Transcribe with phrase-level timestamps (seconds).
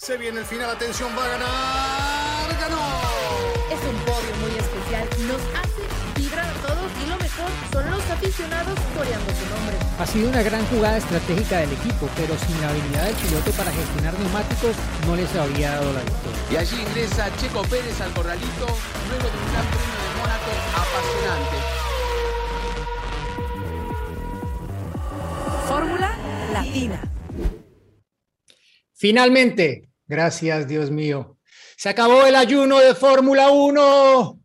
[0.00, 2.58] Se viene el final, atención, va a ganar.
[2.58, 2.80] ¡Ganó!
[3.68, 5.06] Es un podio muy especial.
[5.28, 5.82] Nos hace
[6.16, 9.76] vibrar a todos y lo mejor son los aficionados coreando su nombre.
[9.98, 13.70] Ha sido una gran jugada estratégica del equipo, pero sin la habilidad del piloto para
[13.72, 14.74] gestionar neumáticos
[15.06, 16.40] no les habría dado la victoria.
[16.50, 18.66] Y allí ingresa Checo Pérez al corralito
[19.10, 21.56] luego de un gran premio de Mónaco apasionante.
[25.68, 26.16] Fórmula
[26.54, 27.02] Latina.
[28.94, 31.38] Finalmente, Gracias, Dios mío.
[31.76, 34.40] Se acabó el ayuno de Fórmula 1.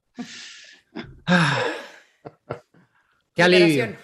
[1.25, 1.63] Ah,
[3.33, 3.97] qué alivio.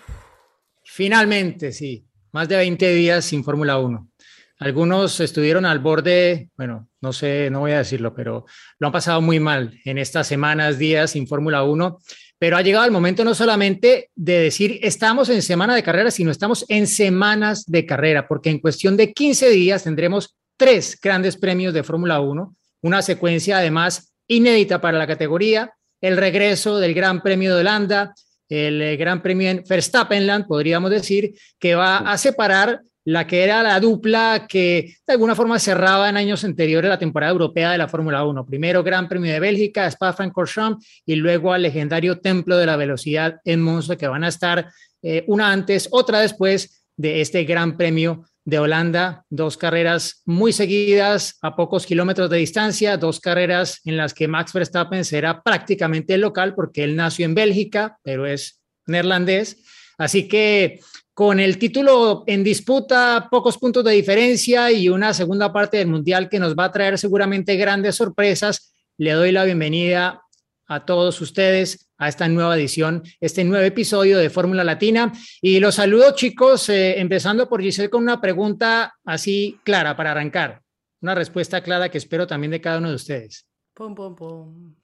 [0.84, 2.04] Finalmente, sí.
[2.32, 4.10] Más de 20 días sin Fórmula 1.
[4.58, 8.46] Algunos estuvieron al borde, bueno, no sé, no voy a decirlo, pero
[8.80, 12.00] lo han pasado muy mal en estas semanas, días sin Fórmula 1.
[12.40, 16.32] Pero ha llegado el momento no solamente de decir estamos en semana de carrera, sino
[16.32, 21.74] estamos en semanas de carrera, porque en cuestión de 15 días tendremos tres grandes premios
[21.74, 27.56] de Fórmula 1, una secuencia además inédita para la categoría, el regreso del Gran Premio
[27.56, 28.14] de Holanda,
[28.50, 33.64] el eh, Gran Premio en Verstappenland, podríamos decir, que va a separar la que era
[33.64, 37.88] la dupla que de alguna forma cerraba en años anteriores la temporada europea de la
[37.88, 38.46] Fórmula 1.
[38.46, 43.62] Primero Gran Premio de Bélgica, Spa-Francorchamps y luego al legendario Templo de la Velocidad en
[43.62, 44.72] Monza, que van a estar
[45.02, 51.38] eh, una antes, otra después de este Gran Premio de Holanda, dos carreras muy seguidas
[51.42, 56.22] a pocos kilómetros de distancia, dos carreras en las que Max Verstappen será prácticamente el
[56.22, 59.64] local porque él nació en Bélgica, pero es neerlandés.
[59.98, 60.80] Así que
[61.14, 66.30] con el título en disputa, pocos puntos de diferencia y una segunda parte del Mundial
[66.30, 70.22] que nos va a traer seguramente grandes sorpresas, le doy la bienvenida
[70.68, 75.14] a todos ustedes a esta nueva edición, este nuevo episodio de Fórmula Latina.
[75.40, 80.64] Y los saludo chicos, eh, empezando por Giselle con una pregunta así clara para arrancar,
[81.00, 83.46] una respuesta clara que espero también de cada uno de ustedes.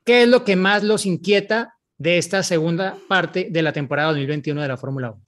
[0.04, 4.62] ¿Qué es lo que más los inquieta de esta segunda parte de la temporada 2021
[4.62, 5.22] de la Fórmula 1?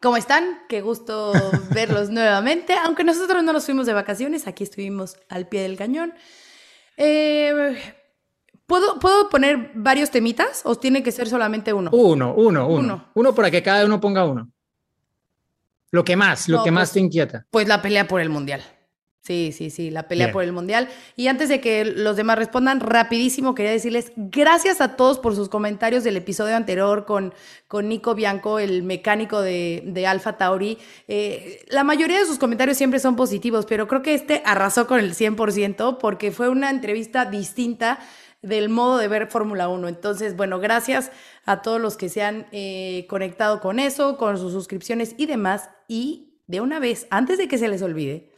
[0.00, 0.60] ¿Cómo están?
[0.66, 1.34] Qué gusto
[1.74, 2.72] verlos nuevamente.
[2.82, 6.14] Aunque nosotros no nos fuimos de vacaciones, aquí estuvimos al pie del cañón.
[6.96, 7.76] Eh,
[8.72, 11.90] ¿puedo, ¿Puedo poner varios temitas o tiene que ser solamente uno?
[11.92, 13.04] Uno, uno, uno.
[13.12, 14.48] Uno, para que cada uno ponga uno.
[15.90, 17.44] Lo que más, lo que más te inquieta.
[17.50, 18.62] Pues la pelea por el mundial.
[19.20, 20.88] Sí, sí, sí, la pelea por el mundial.
[21.16, 25.48] Y antes de que los demás respondan, rapidísimo quería decirles gracias a todos por sus
[25.48, 27.32] comentarios del episodio anterior con,
[27.68, 30.76] con Nico Bianco, el mecánico de, de Alfa Tauri.
[31.06, 34.98] Eh, la mayoría de sus comentarios siempre son positivos, pero creo que este arrasó con
[34.98, 38.00] el 100% porque fue una entrevista distinta
[38.42, 39.88] del modo de ver Fórmula 1.
[39.88, 41.10] Entonces, bueno, gracias
[41.46, 45.70] a todos los que se han eh, conectado con eso, con sus suscripciones y demás.
[45.88, 48.32] Y de una vez, antes de que se les olvide,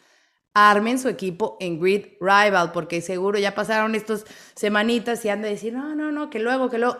[0.52, 5.48] armen su equipo en Grid Rival, porque seguro ya pasaron estas semanitas y han de
[5.48, 6.98] decir, no, no, no, que luego, que luego,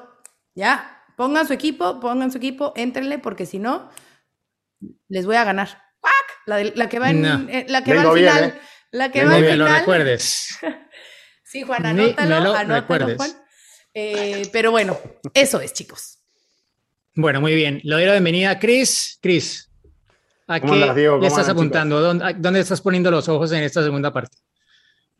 [0.54, 3.91] ya, pongan su equipo, pongan su equipo, éntrenle, porque si no,
[5.09, 5.84] les voy a ganar.
[6.47, 8.44] La, la que va en, eh, la que va al final.
[8.44, 8.54] ¿eh?
[8.91, 9.59] La que va al final.
[9.59, 10.59] lo recuerdes.
[11.54, 13.31] sí, Juan, anótalo, anótalo, Juan.
[13.94, 14.98] Eh, pero bueno,
[15.32, 16.19] eso es, chicos.
[17.15, 17.81] Bueno, muy bien.
[17.84, 19.20] Le doy la bienvenida a Chris.
[19.22, 19.70] Chris,
[20.48, 22.00] ¿A qué le estás apuntando?
[22.00, 24.37] ¿Dónde, estás poniendo los ojos en esta segunda parte?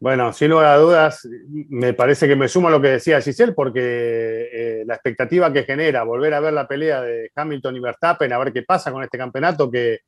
[0.00, 1.27] Bueno, sin lugar a dudas,
[1.69, 5.62] me parece que me sumo a lo que decía Giselle, porque eh, la expectativa que
[5.62, 9.05] genera volver a ver la pelea de Hamilton y Verstappen, a ver qué pasa con
[9.05, 10.00] este campeonato que,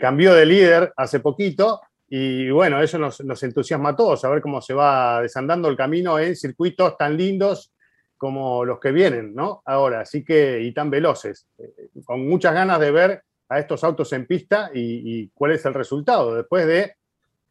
[0.00, 1.80] cambió de líder hace poquito,
[2.10, 6.18] y bueno, eso nos, entusiasma a todos, a ver cómo se va desandando el camino
[6.18, 7.72] en circuitos tan lindos
[8.16, 9.62] como los que vienen, ¿no?
[9.66, 14.12] Ahora, así que, y tan veloces, eh, con muchas ganas de ver a estos autos
[14.12, 16.34] en pista y, cuál es el resultado.
[16.34, 16.94] Después de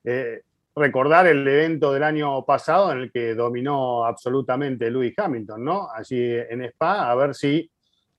[0.04, 0.42] eh,
[0.76, 5.88] recordar el evento del año pasado en el que dominó absolutamente Lewis Hamilton, ¿no?
[5.92, 7.70] Allí en Spa, a ver si,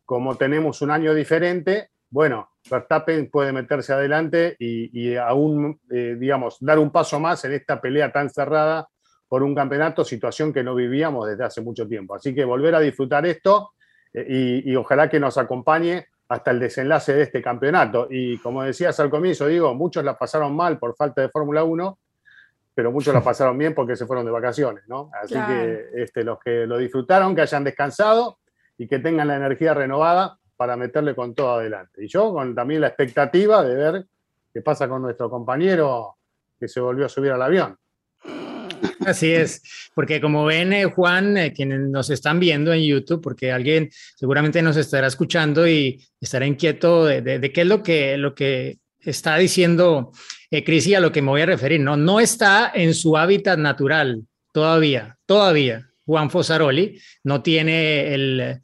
[0.04, 6.78] como tenemos un año diferente, bueno, Verstappen puede meterse adelante y, aún, eh, digamos, dar
[6.78, 8.88] un paso más en esta pelea tan cerrada
[9.28, 12.14] por un campeonato, situación que no vivíamos desde hace mucho tiempo.
[12.14, 13.72] Así que volver a disfrutar esto
[14.14, 18.06] eh, y ojalá que nos acompañe hasta el desenlace de este campeonato.
[18.10, 21.98] Y como decías al comienzo, digo, muchos la pasaron mal por falta de Fórmula 1,
[22.74, 25.10] pero muchos la pasaron bien porque se fueron de vacaciones, ¿no?
[25.22, 28.38] Así que este, los que lo disfrutaron, que hayan descansado
[28.76, 32.04] y que tengan la energía renovada para meterle con todo adelante.
[32.04, 34.06] Y yo con también la expectativa de ver
[34.52, 36.16] qué pasa con nuestro compañero
[36.58, 37.78] que se volvió a subir al avión.
[39.06, 39.62] Así es,
[39.94, 44.60] porque como ven, eh, Juan, eh, quienes nos están viendo en YouTube, porque alguien seguramente
[44.60, 50.10] nos estará escuchando y estará inquieto de, qué es lo que, lo que está diciendo
[50.50, 51.80] eh, Cris y a lo que me voy a referir.
[51.80, 55.88] No, no está en su hábitat natural todavía, todavía.
[56.04, 58.60] Juan Fosaroli no tiene el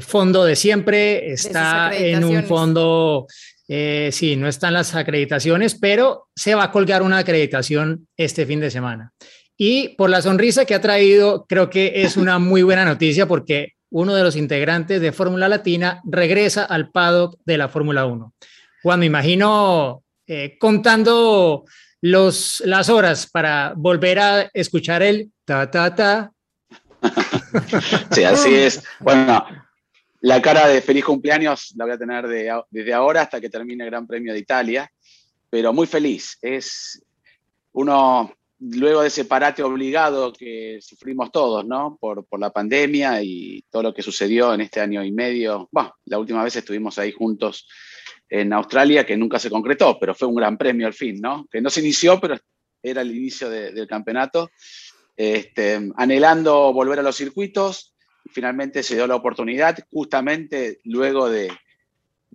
[0.00, 3.26] fondo de siempre, está en un fondo
[3.72, 8.58] eh, sí, no están las acreditaciones, pero se va a colgar una acreditación este fin
[8.58, 9.12] de semana.
[9.56, 13.74] Y por la sonrisa que ha traído, creo que es una muy buena noticia porque
[13.90, 18.34] uno de los integrantes de Fórmula Latina regresa al paddock de la Fórmula 1.
[18.82, 21.64] Juan, me imagino eh, contando
[22.00, 26.32] los, las horas para volver a escuchar el ta, ta, ta.
[28.10, 28.82] Sí, así es.
[28.98, 29.44] Bueno,
[30.20, 32.26] la cara de feliz cumpleaños la voy a tener
[32.70, 34.90] desde ahora hasta que termine el Gran Premio de Italia,
[35.48, 36.38] pero muy feliz.
[36.42, 37.02] Es
[37.72, 41.96] uno, luego de ese parate obligado que sufrimos todos, ¿no?
[41.98, 45.68] Por, la pandemia y todo lo que sucedió en este año y medio.
[45.72, 47.66] Bueno, la última vez estuvimos ahí juntos
[48.28, 51.46] en Australia, que nunca se concretó, pero fue un gran premio al fin, ¿no?
[51.50, 52.36] Que no se inició, pero
[52.82, 54.50] era el inicio del campeonato.
[55.16, 57.94] Este, anhelando volver a los circuitos,
[58.32, 61.50] finalmente se dio la oportunidad, justamente luego de,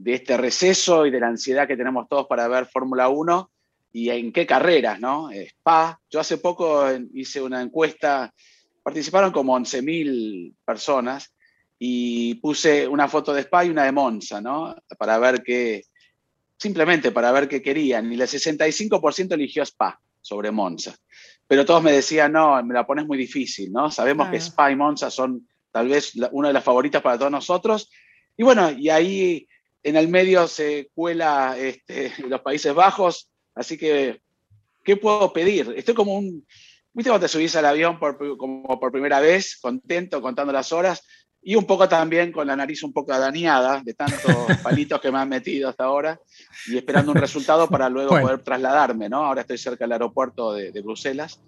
[0.04, 3.52] este receso y de la ansiedad que tenemos todos para ver Fórmula 1
[3.94, 5.30] y en qué carreras, ¿no?
[5.32, 8.34] Spa, yo hace poco hice una encuesta,
[8.84, 11.34] participaron como 11.000 personas
[11.80, 14.76] y puse una foto de Spa y una de Monza, ¿no?
[14.98, 15.84] Para ver qué,
[16.58, 18.12] simplemente para ver qué querían.
[18.12, 20.96] Y el 65% eligió Spa sobre Monza.
[21.48, 23.92] Pero todos me decían, no, me la pones muy difícil, ¿no?
[23.92, 27.92] Sabemos que Spa y Monza son tal vez una de las favoritas para todos nosotros.
[28.38, 29.46] Y bueno, y ahí
[29.84, 34.22] en el medio se cuela este, los Países Bajos, así que,
[34.86, 35.74] ¿qué puedo pedir?
[35.76, 36.48] Estoy como un,
[36.94, 41.06] ¿viste cuando te subís al avión por, como por primera vez, contento, contando las horas?
[41.42, 44.34] Y un poco también con la nariz un poco dañada de tantos
[44.64, 46.18] palitos que me han metido hasta ahora
[46.68, 49.26] y esperando un resultado para luego poder trasladarme, ¿no?
[49.26, 51.42] Ahora estoy cerca del aeropuerto de, de Bruselas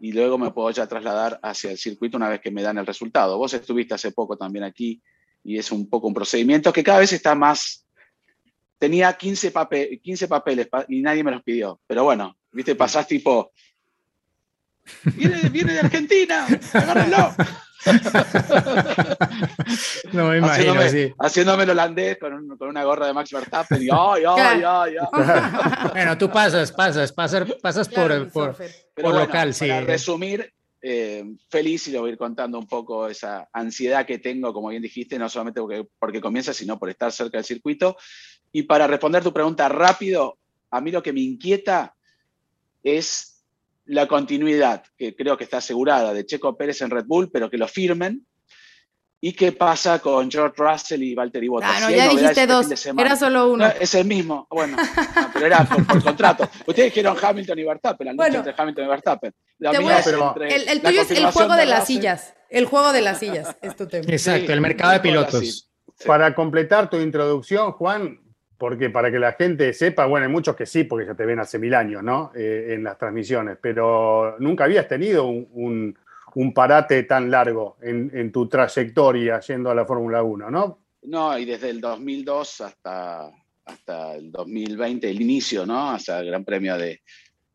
[0.00, 2.86] y luego me puedo ya trasladar hacia el circuito una vez que me dan el
[2.86, 3.38] resultado.
[3.38, 5.02] Vos estuviste hace poco también aquí
[5.42, 7.86] y es un poco un procedimiento que cada vez está más...
[8.78, 9.52] Tenía 15,
[10.02, 13.52] 15 papeles y nadie me los pidió, pero bueno, viste, pasás tipo...
[15.16, 17.34] Viene, viene de Argentina, agárrenlo.
[20.12, 23.88] no me imagino, haciéndome, haciéndome el holandés con, con, una gorra de Max Verstappen y
[23.90, 25.90] ay, ay, ay, ay.
[25.92, 28.56] bueno, tú pasas, pasas, pasas, pasas por, por,
[28.94, 29.68] por local, sí.
[29.68, 30.52] Para resumir,
[30.86, 34.68] eh, feliz y lo voy a ir contando un poco esa ansiedad que tengo, como
[34.68, 37.96] bien dijiste, no solamente porque, porque comienza, sino por estar cerca del circuito.
[38.52, 40.36] Y para responder tu pregunta rápido,
[40.70, 41.94] a mí lo que me inquieta
[42.82, 43.33] es
[43.86, 47.58] la continuidad, que creo que está asegurada, de Checo Pérez en Red Bull, pero que
[47.58, 48.26] lo firmen.
[49.20, 51.70] ¿Y qué pasa con George Russell y Valtteri Bottas?
[51.74, 53.66] Ah, no, ya dijiste este dos, era solo uno.
[53.80, 54.76] es el mismo, bueno,
[55.32, 56.46] pero era por, contrato.
[56.66, 59.32] Ustedes dijeron Hamilton y Verstappen, la lucha entre Hamilton y Verstappen.
[59.60, 63.86] el, tuyo es el juego de, las sillas, el juego de las sillas es tu
[63.86, 64.04] tema.
[64.08, 65.70] Exacto, el mercado de pilotos.
[66.04, 68.20] Para completar tu introducción, Juan,
[68.64, 71.38] porque para que la gente sepa, bueno, hay muchos que sí, porque ya te ven
[71.38, 72.32] hace mil años, ¿no?
[72.34, 75.94] Eh, en las transmisiones, pero nunca habías tenido un,
[76.54, 80.78] parate tan largo en, tu trayectoria yendo a la Fórmula 1, ¿no?
[81.02, 83.30] No, y desde el 2002 hasta,
[83.66, 85.90] hasta el 2020, el inicio, ¿no?
[85.90, 87.02] Hasta el Gran Premio de,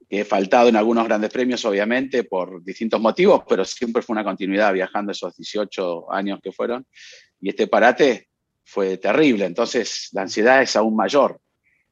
[0.08, 4.24] que he faltado en algunos grandes premios, obviamente, por distintos motivos, pero siempre fue una
[4.24, 6.86] continuidad viajando esos 18 años que fueron.
[7.42, 8.28] Y este parate
[8.69, 11.39] fue terrible, entonces la ansiedad es aún mayor.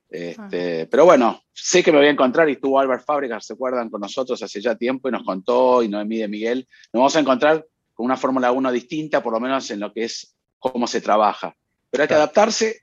[0.09, 3.89] Este, pero bueno, sé que me voy a encontrar y estuvo Albert Fábricas, ¿se acuerdan?
[3.89, 7.19] Con nosotros hace ya tiempo y nos contó, y Noemí de Miguel, nos vamos a
[7.19, 11.01] encontrar con una Fórmula 1 distinta, por lo menos en lo que es cómo se
[11.01, 11.55] trabaja.
[11.89, 12.81] Pero hay que adaptarse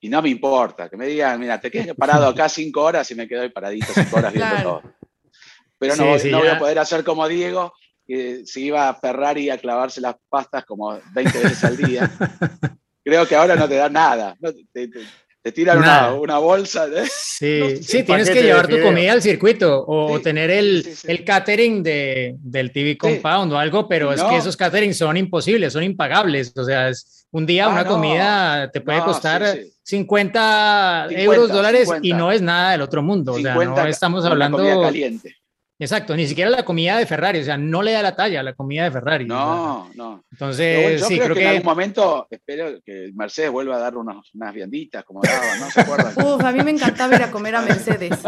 [0.00, 3.14] y no me importa, que me digan, mira, te quedas parado acá cinco horas y
[3.14, 4.82] me quedo ahí paradito cinco horas viendo todo.
[5.78, 7.72] Pero no, no voy a poder hacer como Diego,
[8.06, 12.10] que se iba a Ferrari a clavarse las pastas como 20 veces al día.
[13.08, 14.36] creo que ahora no te da nada.
[14.72, 16.86] Te, tiran una, bolsa.
[17.10, 22.34] Sí, sí tienes que llevar tu comida al circuito o tener el, el catering de,
[22.38, 26.52] del TV Compound o algo, pero es que esos caterings son imposibles, son impagables.
[26.54, 32.12] O sea, es un día ah, una comida te puede costar 50, euros, dólares y
[32.12, 33.32] no es nada del otro mundo.
[33.32, 34.58] o sea, no estamos hablando.
[34.82, 35.34] Caliente.
[35.80, 38.42] Exacto, ni siquiera la comida de Ferrari, o sea, no le da la talla a
[38.42, 39.26] la comida de Ferrari.
[39.26, 40.24] No, no.
[40.32, 44.24] Entonces, yo sí, creo, que, en algún momento espero que Mercedes vuelva a dar unas
[44.52, 45.70] vianditas como daba, ¿no?
[45.70, 46.14] ¿Se acuerdan?
[46.26, 48.18] Uf, a mí me encantaba ir a comer a Mercedes.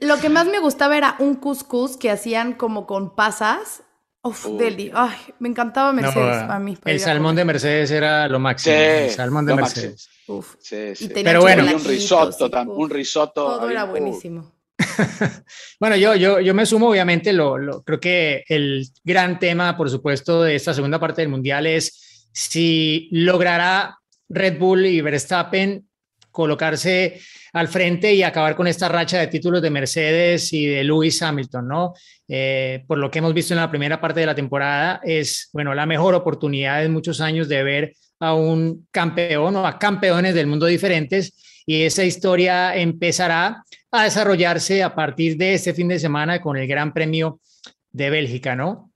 [0.00, 3.82] Lo que más me gustaba era un couscous que hacían como con pasas.
[4.22, 4.90] Uf, deli.
[4.94, 6.78] Ay, me encantaba Mercedes a mí.
[6.86, 8.74] El salmón de Mercedes era lo máximo.
[8.74, 10.08] Sí, el salmón de Mercedes.
[10.26, 10.54] Uf.
[10.60, 11.10] Sí, sí.
[11.12, 13.44] Pero bueno, un risotto, un risotto.
[13.44, 14.57] Todo era buenísimo.
[15.80, 20.42] bueno, yo, yo, yo me sumo, obviamente, lo, creo que el gran tema, por supuesto,
[20.42, 25.84] de esta segunda parte del Mundial es si logrará Red Bull y Verstappen
[26.30, 27.20] colocarse
[27.52, 31.66] al frente y acabar con esta racha de títulos de Mercedes y de Lewis Hamilton,
[31.66, 31.94] ¿no?
[32.28, 35.74] Eh, por lo que hemos visto en la primera parte de la temporada, es, bueno,
[35.74, 40.46] la mejor oportunidad en muchos años de ver a un campeón o a campeones del
[40.46, 41.32] mundo diferentes
[41.68, 46.66] y esa historia empezará a desarrollarse a partir de este fin de semana con el
[46.66, 47.42] Gran Premio
[47.92, 48.90] de Bélgica, ¿no?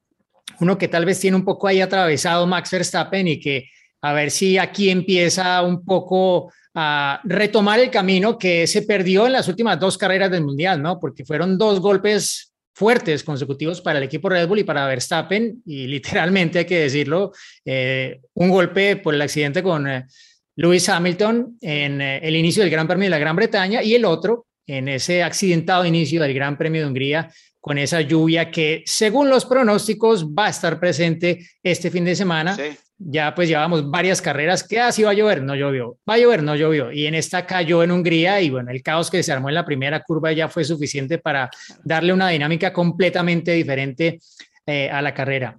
[0.59, 3.69] Uno que tal vez tiene un poco ahí atravesado Max Verstappen y que
[4.01, 9.33] a ver si aquí empieza un poco a retomar el camino que se perdió en
[9.33, 10.99] las últimas dos carreras del Mundial, ¿no?
[10.99, 15.89] Porque fueron dos golpes fuertes consecutivos para el equipo Red Bull y para Verstappen, y
[15.89, 17.33] literalmente hay que decirlo,
[17.67, 20.07] eh, un golpe por el accidente con eh,
[20.57, 24.05] Lewis Hamilton en eh, el inicio del Gran Premio de la Gran Bretaña y el
[24.05, 27.31] otro en ese accidentado inicio del Gran Premio de Hungría
[27.61, 32.57] con esa lluvia que según los pronósticos va a estar presente este fin de semana.
[32.99, 36.19] Ya pues llevamos varias carreras que así ah, va a llover, no llovió, va a
[36.19, 36.93] llover, no llovió.
[36.93, 39.65] Y en esta cayó en Hungría y bueno, el caos que se armó en la
[39.65, 41.51] primera curva ya fue suficiente para
[41.85, 44.21] darle una dinámica completamente diferente
[44.67, 45.59] eh, a la carrera.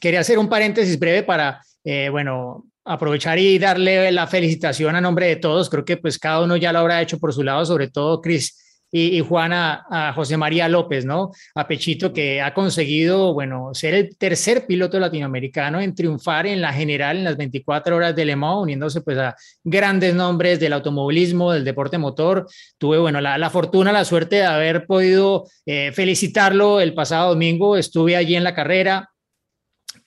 [0.00, 5.26] Quería hacer un paréntesis breve para, eh, bueno, aprovechar y darle la felicitación a nombre
[5.26, 5.68] de todos.
[5.68, 8.56] Creo que pues cada uno ya lo habrá hecho por su lado, sobre todo Cris
[8.90, 11.30] y, Juana a José María López, ¿no?
[11.54, 16.72] A Pechito que ha conseguido, bueno, ser el tercer piloto latinoamericano en triunfar en la
[16.72, 21.64] general en las 24 horas de Le uniéndose pues a grandes nombres del automovilismo, del
[21.64, 22.46] deporte motor.
[22.78, 27.76] Tuve, bueno, la, fortuna, la suerte de haber podido eh, felicitarlo el pasado domingo.
[27.76, 29.10] Estuve allí en la carrera,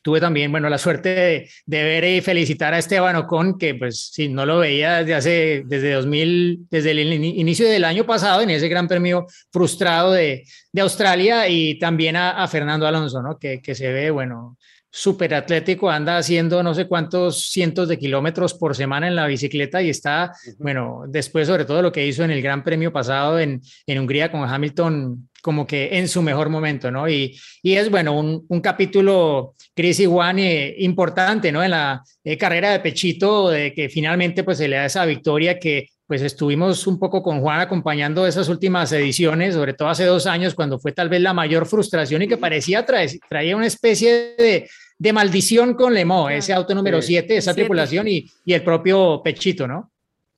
[0.01, 4.29] tuve también, bueno, la suerte de, ver y felicitar a Esteban Ocon, que pues si
[4.29, 8.67] no lo veía desde hace, desde 2000, desde el inicio del año pasado, en ese
[8.67, 13.37] gran premio frustrado de, de Australia, y también a, Fernando Alonso, ¿no?
[13.37, 14.57] Que, que se ve, bueno,
[14.91, 19.81] súper atlético, anda haciendo no sé cuántos cientos de kilómetros por semana en la bicicleta
[19.81, 23.61] y está, bueno, después sobre todo lo que hizo en el Gran Premio pasado en,
[23.87, 27.09] en Hungría con Hamilton, como que en su mejor momento, ¿no?
[27.09, 31.63] Y, y es, bueno, un, un capítulo, Chris y Juan, eh, importante, ¿no?
[31.63, 35.59] En la eh, carrera de Pechito, de que finalmente pues se le da esa victoria
[35.59, 40.27] que pues estuvimos un poco con Juan acompañando esas últimas ediciones, sobre todo hace dos
[40.27, 44.69] años, cuando fue tal vez la mayor frustración y que parecía traía una especie de,
[44.97, 49.67] de maldición con Lemo, ese auto número 7, esa tripulación y, y, el propio Pechito,
[49.67, 49.90] ¿no?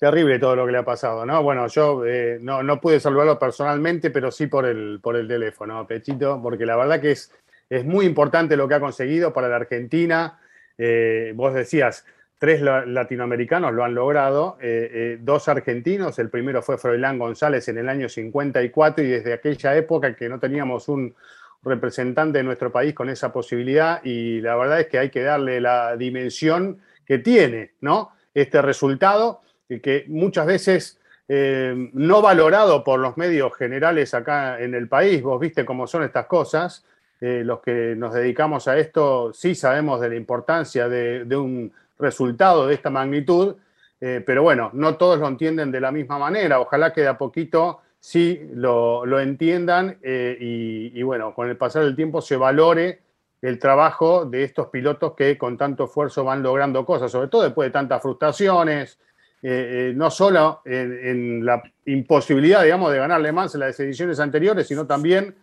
[0.03, 1.41] Terrible todo lo que le ha pasado, ¿no?
[1.41, 5.87] Bueno, yo eh, no, no, pude saludarlo personalmente, pero sí por el, por el teléfono,
[5.87, 7.31] Pechito, porque la verdad que es,
[7.69, 10.41] es muy importante lo que ha conseguido para la Argentina.
[10.77, 12.05] Eh, vos decías,
[12.37, 17.87] tres latinoamericanos lo han logrado, eh, dos argentinos, el primero fue Froilán González en el
[17.87, 21.15] año 54 y desde aquella época que no teníamos un
[21.63, 25.61] representante de nuestro país con esa posibilidad y la verdad es que hay que darle
[25.61, 28.11] la dimensión que tiene, ¿no?
[28.33, 29.42] Este resultado
[29.81, 35.21] que muchas veces eh, no valorado por los medios generales acá en el país.
[35.21, 36.85] Vos viste cómo son estas cosas.
[37.21, 42.67] Eh, los que nos dedicamos a esto sí sabemos de la importancia de, un resultado
[42.67, 43.55] de esta magnitud,
[44.01, 46.59] eh, pero bueno, no todos lo entienden de la misma manera.
[46.59, 51.95] Ojalá que de a poquito sí lo, entiendan y, y, bueno, con el pasar del
[51.95, 52.99] tiempo se valore
[53.41, 57.67] el trabajo de estos pilotos que con tanto esfuerzo van logrando cosas, sobre todo después
[57.67, 58.99] de tantas frustraciones,
[59.45, 64.65] eh, eh, no solo en, la imposibilidad, digamos, de ganarle más en las ediciones anteriores,
[64.65, 65.35] sino también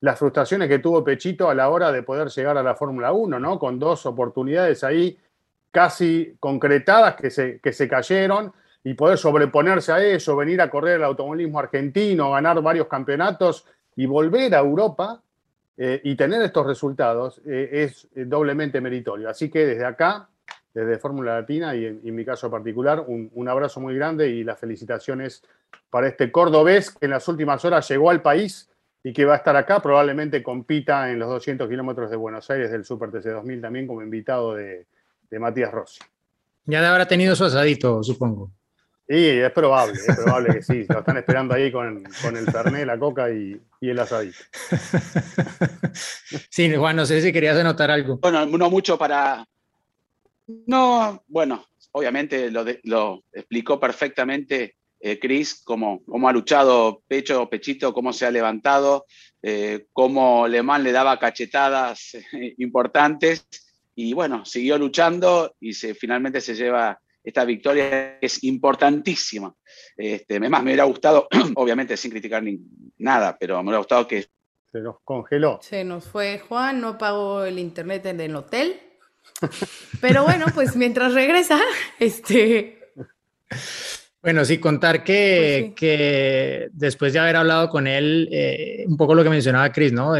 [0.00, 3.40] las frustraciones que tuvo Pechito a la hora de poder llegar a la Fórmula 1,
[3.40, 3.58] ¿no?
[3.58, 5.18] Con dos oportunidades ahí
[5.72, 8.52] casi concretadas que se, que se cayeron
[8.84, 14.06] y poder sobreponerse a eso, venir a correr el automovilismo argentino, ganar varios campeonatos y
[14.06, 15.20] volver a Europa
[15.76, 19.28] eh, y tener estos resultados es doblemente meritorio.
[19.28, 20.28] Así que desde acá
[20.78, 25.42] desde Fórmula Latina y en, mi caso particular, un, abrazo muy grande y las felicitaciones
[25.90, 28.70] para este cordobés que en las últimas horas llegó al país
[29.02, 32.70] y que va a estar acá, probablemente compita en los 200 kilómetros de Buenos Aires
[32.70, 34.86] del Super TC 2000 también como invitado de,
[35.32, 35.98] Matías Rossi.
[36.64, 38.52] Ya de habrá tenido su asadito, supongo.
[39.08, 40.86] Sí, es probable, es probable que sí.
[40.88, 42.04] Lo están esperando ahí con,
[42.36, 44.38] el Fernet, la coca y, el asadito.
[46.50, 48.18] Sí, Juan, no sé si querías anotar algo.
[48.18, 49.44] Bueno, no mucho para...
[50.66, 57.92] No, bueno, obviamente lo, lo explicó perfectamente eh, Chris, cómo, cómo, ha luchado pecho, pechito,
[57.94, 59.06] cómo se ha levantado,
[59.42, 62.16] eh, cómo Le Mans le daba cachetadas
[62.58, 63.46] importantes
[63.94, 69.54] y bueno, siguió luchando y se, finalmente se lleva esta victoria que es importantísima.
[69.96, 72.58] Este, más, me hubiera gustado, obviamente sin criticar ni,
[72.96, 74.26] nada, pero me hubiera gustado que...
[74.72, 75.58] Se nos congeló.
[75.62, 78.80] Se nos fue Juan, no pagó el internet en el hotel.
[80.00, 81.60] Pero bueno, pues mientras regresa,
[81.98, 82.78] este...
[84.20, 89.14] Bueno, sí, contar que, pues que después de haber hablado con él, eh, un poco
[89.14, 90.14] lo que mencionaba Chris, ¿no?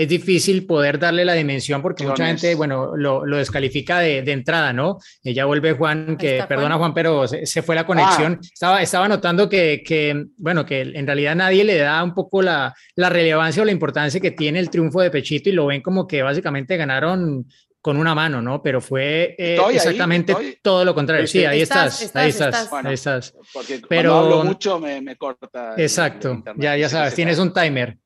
[0.00, 4.32] es difícil poder darle la dimensión porque mucha gente, bueno, lo, lo descalifica de, de,
[4.32, 4.98] entrada, ¿no?
[5.22, 6.94] Ella vuelve Juan, que perdona Juan.
[6.94, 8.38] pero se, fue la conexión.
[8.40, 8.48] Ah.
[8.50, 12.74] Estaba, estaba notando que, que, bueno, que en realidad nadie le da un poco la,
[12.94, 16.06] la relevancia o la importancia que tiene el triunfo de Pechito y lo ven como
[16.06, 17.46] que básicamente ganaron
[17.80, 18.62] con una mano, ¿no?
[18.62, 21.26] Pero fue eh, exactamente todo lo contrario.
[21.26, 23.34] Sí, ahí estás, ahí estás, ahí estás.
[23.52, 25.74] Porque Pero hablo mucho me, corta.
[25.76, 27.96] Exacto, ya, ya sabes, tienes un timer.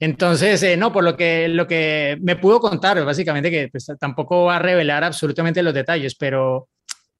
[0.00, 4.46] Entonces, eh, no, por lo que, lo que me pudo contar, básicamente que pues, tampoco
[4.46, 6.68] va a revelar absolutamente los detalles, pero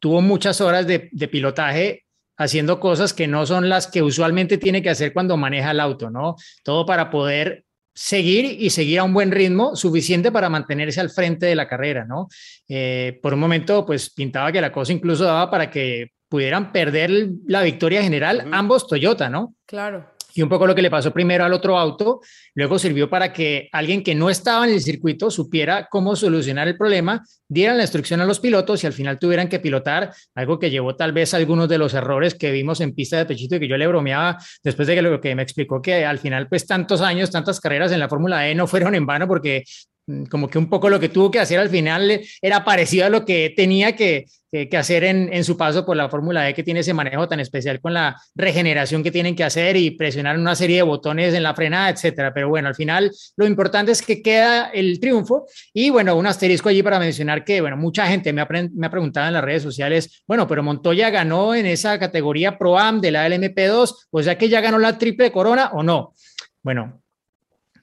[0.00, 2.04] tuvo muchas horas de, de pilotaje
[2.37, 6.11] haciendo cosas que no son las que usualmente tiene que hacer cuando maneja el auto,
[6.11, 6.35] ¿no?
[6.64, 11.46] Todo para poder seguir y seguir a un buen ritmo suficiente para mantenerse al frente
[11.46, 12.28] de la carrera, ¿no?
[12.68, 17.28] Eh, por un momento, pues pintaba que la cosa incluso daba para que pudieran perder
[17.46, 19.54] la victoria general ambos Toyota, ¿no?
[19.66, 22.21] Claro y un poco lo que le pasó primero al otro auto,
[22.55, 26.77] luego sirvió para que alguien que no estaba en el circuito supiera cómo solucionar el
[26.77, 30.71] problema, dieran la instrucción a los pilotos y al final tuvieran que pilotar, algo que
[30.71, 33.61] llevó tal vez a algunos de los errores que vimos en pista de Pechito y
[33.61, 36.67] que yo le bromeaba después de que lo que me explicó que al final pues
[36.67, 39.65] tantos años, tantas carreras en la Fórmula E no fueron en vano porque
[40.07, 43.09] Mm, como que un poco lo que tuvo que hacer al final era parecido a
[43.09, 46.62] lo que tenía que, que, hacer en, en, su paso por la Fórmula E, que
[46.62, 50.55] tiene ese manejo tan especial con la regeneración que tienen que hacer y presionar una
[50.55, 52.35] serie de botones en la frenada, etcétera.
[52.35, 55.47] Pero bueno, al final lo importante es que queda el triunfo.
[55.73, 58.91] Y bueno, un asterisco allí para mencionar que, bueno, mucha gente me ha, me ha
[58.91, 63.11] preguntado en las redes sociales, bueno, pero Montoya ganó en esa categoría Pro Am de
[63.11, 66.15] la LMP2, o sea que ya ganó la triple corona o no.
[66.62, 67.03] Bueno,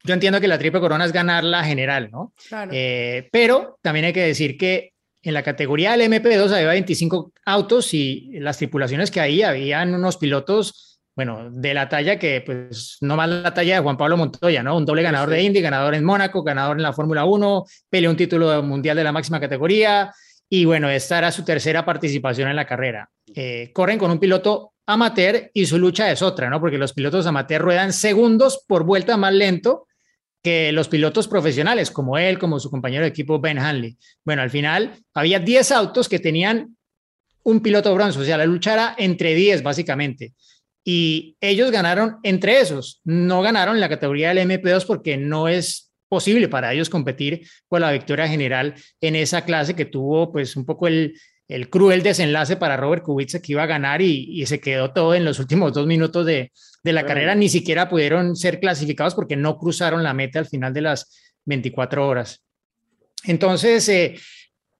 [0.04, 2.34] yo entiendo que la triple corona es ganar la general, ¿no?
[2.72, 7.94] Eh, pero también hay que decir que en la categoría del MP2 había 25 autos
[7.94, 13.18] y las tripulaciones que ahí habían unos pilotos, bueno, de la talla que, pues, no
[13.18, 14.78] más la talla de Juan Pablo Montoya, ¿no?
[14.78, 18.18] Un doble ganador de Indy, ganador en Mónaco, ganador en la Fórmula 1, peleó un
[18.18, 20.14] título mundial de la máxima categoría
[20.48, 23.10] y, bueno, esta era su tercera participación en la carrera.
[23.36, 26.62] Eh, corren con un piloto amateur y su lucha es otra, ¿no?
[26.62, 29.86] Porque los pilotos amateur ruedan segundos por vuelta más lento
[30.42, 33.98] que los pilotos profesionales, como él, como su compañero de equipo Ben Hanley.
[34.24, 36.78] Bueno, al final había 10 autos que tenían
[37.44, 40.34] un piloto bronce, o sea, la lucha era entre 10 básicamente.
[40.84, 46.48] Y ellos ganaron entre esos, no ganaron la categoría del MP2 porque no es posible
[46.50, 50.88] para ellos competir por la victoria general en esa clase que tuvo pues un poco
[50.88, 51.14] el,
[51.50, 55.26] el cruel desenlace para Robert Kubica que iba a ganar y, se quedó todo en
[55.26, 56.52] los últimos dos minutos de,
[56.84, 57.36] la carrera.
[57.36, 62.08] Ni siquiera pudieron ser clasificados porque no cruzaron la meta al final de las 24
[62.08, 62.44] horas.
[63.26, 64.16] Entonces, eh,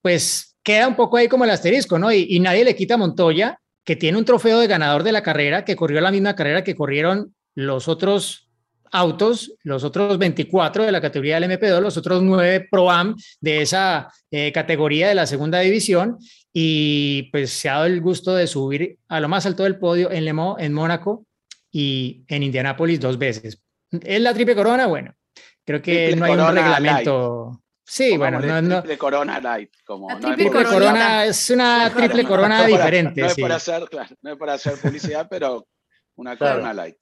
[0.00, 2.12] pues queda un poco ahí como el asterisco, ¿no?
[2.12, 5.64] Y, nadie le quita a Montoya, que tiene un trofeo de ganador de la carrera,
[5.64, 8.48] que corrió la misma carrera que corrieron los otros
[8.92, 13.62] autos, los otros 24 de la categoría del MP2, los otros 9 Pro Am de
[13.62, 16.18] esa eh, categoría de la segunda división
[16.52, 20.10] y pues se ha dado el gusto de subir a lo más alto del podio
[20.10, 21.26] en Le en Mónaco
[21.70, 23.62] y en Indianápolis dos veces.
[23.90, 24.86] ¿Es la triple corona?
[24.86, 25.14] Bueno,
[25.64, 27.62] creo que no hay un reglamento.
[27.84, 29.72] Sí, bueno, no, triple corona light.
[29.84, 33.20] Como, triple corona es una triple corona diferente.
[33.20, 33.82] No es, para hacer,
[34.22, 35.66] no es para hacer publicidad, pero
[36.20, 36.96] una corona light.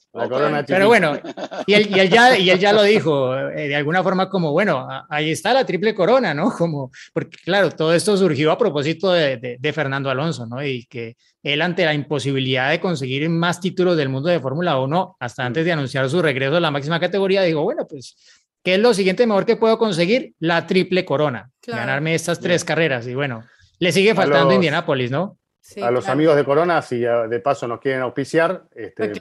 [0.67, 1.19] Pero bueno,
[1.67, 4.53] y él, y, él ya, y él ya lo dijo, eh, de alguna forma como,
[4.53, 6.53] bueno, ahí está la triple corona, ¿no?
[6.59, 10.65] Como, porque claro, todo esto surgió a propósito de, de, Fernando Alonso, ¿no?
[10.65, 15.17] Y que él ante la imposibilidad de conseguir más títulos del mundo de Fórmula 1,
[15.19, 18.17] hasta antes de anunciar su regreso a la máxima categoría, dijo, bueno, pues,
[18.63, 20.35] ¿qué es lo siguiente mejor que puedo conseguir?
[20.39, 23.07] La triple corona, ganarme estas tres carreras.
[23.09, 23.45] Y bueno,
[23.81, 25.39] le sigue faltando Indianápolis, ¿no?
[25.83, 29.13] A los amigos de Corona, si de paso nos quieren auspiciar, este,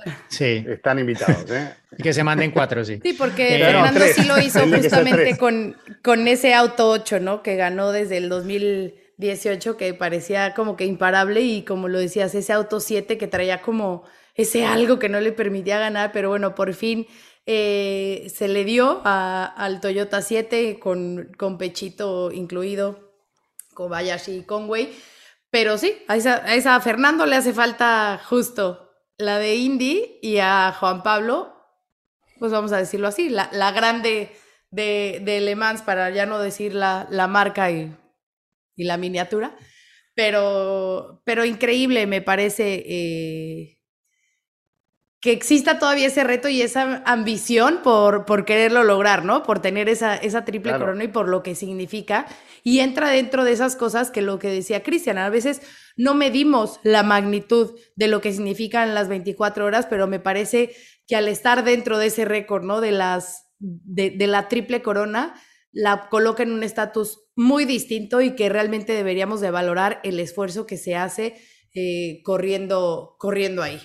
[0.71, 1.49] están invitados.
[1.51, 1.73] ¿eh?
[2.03, 2.99] que se manden cuatro, sí.
[3.03, 7.43] Sí, porque Fernando sí lo hizo justamente con, con ese auto 8, ¿no?
[7.43, 12.33] Que ganó desde el 2000, 18 que parecía como que imparable y como lo decías,
[12.35, 14.03] ese auto 7 que traía como
[14.35, 17.07] ese algo que no le permitía ganar, pero bueno, por fin
[17.47, 23.13] eh, se le dio al Toyota 7 con, con pechito incluido,
[23.73, 24.93] Kobayashi y Conway.
[25.49, 30.37] Pero sí, a esa, a esa Fernando le hace falta justo la de Indy y
[30.37, 31.55] a Juan Pablo,
[32.39, 34.31] pues vamos a decirlo así, la, la grande
[34.69, 37.95] de, de, Le Mans, para ya no decir la, la marca y,
[38.75, 39.55] y, la miniatura.
[40.13, 42.83] Pero, pero increíble, me parece.
[42.85, 43.77] Eh,
[45.19, 49.41] que exista todavía ese reto y esa ambición por, por quererlo lograr, ¿no?
[49.41, 52.27] Por tener esa, esa triple corona y por lo que significa.
[52.67, 55.61] Y entra dentro de esas cosas que lo que decía Cristian, a veces
[55.95, 60.75] no medimos la magnitud de lo que significan las 24 horas, pero me parece
[61.07, 62.81] que al estar dentro de ese récord, ¿no?
[62.81, 65.33] De las, de, de la triple corona,
[65.71, 70.65] la coloca en un estatus muy distinto y que realmente deberíamos de valorar el esfuerzo
[70.65, 71.35] que se hace
[71.73, 73.79] eh, corriendo, corriendo ahí.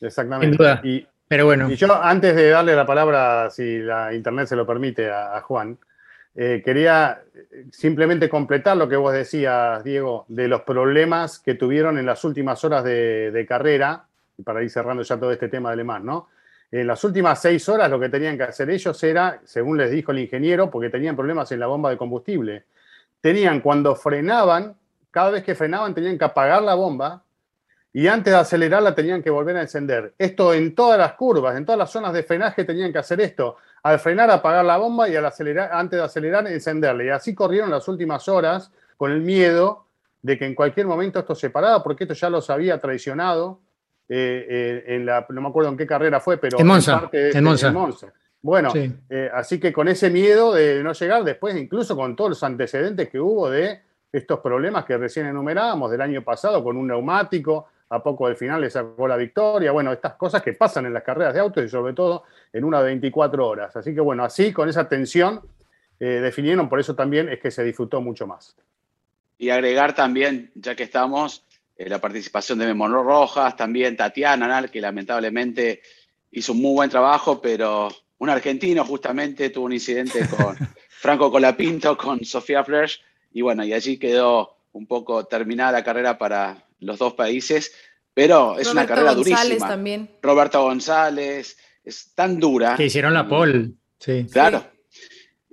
[0.00, 0.56] Exactamente.
[0.84, 1.68] Y, pero bueno.
[1.68, 5.78] Y yo, antes de darle la palabra, si la internet se lo permite, a, Juan,
[6.34, 7.22] eh, quería
[7.70, 12.64] simplemente completar lo que vos decías, Diego, de los problemas que tuvieron en las últimas
[12.64, 14.06] horas de, carrera,
[14.44, 16.28] para ir cerrando ya todo este tema de alemán, ¿no?
[16.70, 20.10] En las últimas seis horas lo que tenían que hacer ellos era, según les dijo
[20.10, 22.64] el ingeniero, porque tenían problemas en la bomba de combustible,
[23.20, 24.74] tenían cuando frenaban,
[25.10, 27.22] cada vez que frenaban tenían que apagar la bomba
[27.94, 30.14] y antes de acelerar la tenían que volver a encender.
[30.16, 33.56] Esto en todas las curvas, en todas las zonas de frenaje tenían que hacer esto.
[33.82, 37.04] Al frenar, apagar la bomba y al acelerar, antes de acelerar, encenderla.
[37.04, 39.86] Y así corrieron las últimas horas con el miedo
[40.22, 43.60] de que en cualquier momento esto se parara, porque esto ya los había traicionado.
[44.08, 47.10] Eh, eh, en la, no me acuerdo en qué carrera fue, pero en Monza.
[47.12, 48.12] En, Monza.
[48.40, 52.42] Bueno, eh, así que con ese miedo de no llegar después, incluso con todos los
[52.42, 53.80] antecedentes que hubo de
[54.12, 58.62] estos problemas que recién enumerábamos del año pasado con un neumático, a poco del final
[58.62, 59.70] le sacó la victoria.
[59.70, 62.78] Bueno, estas cosas que pasan en las carreras de autos y sobre todo en una
[62.80, 63.76] de 24 horas.
[63.76, 65.42] Así que bueno, así con esa tensión
[66.00, 68.56] eh, definieron, por eso también es que se disfrutó mucho más.
[69.36, 71.44] Y agregar también, ya que estamos,
[71.76, 75.82] eh, la participación de Memo Rojas, también Tatiana, que lamentablemente
[76.30, 80.56] hizo un muy buen trabajo, pero un argentino justamente tuvo un incidente con
[80.88, 83.02] Franco Colapinto, con Sofía Flesch,
[83.32, 87.72] y bueno, y allí quedó un poco terminada la carrera para los dos países,
[88.14, 89.68] pero es una carrera durísima.
[89.68, 90.10] También.
[90.20, 92.74] Roberto González, es tan dura.
[92.76, 94.26] Que hicieron la pole, sí.
[94.30, 94.64] Claro.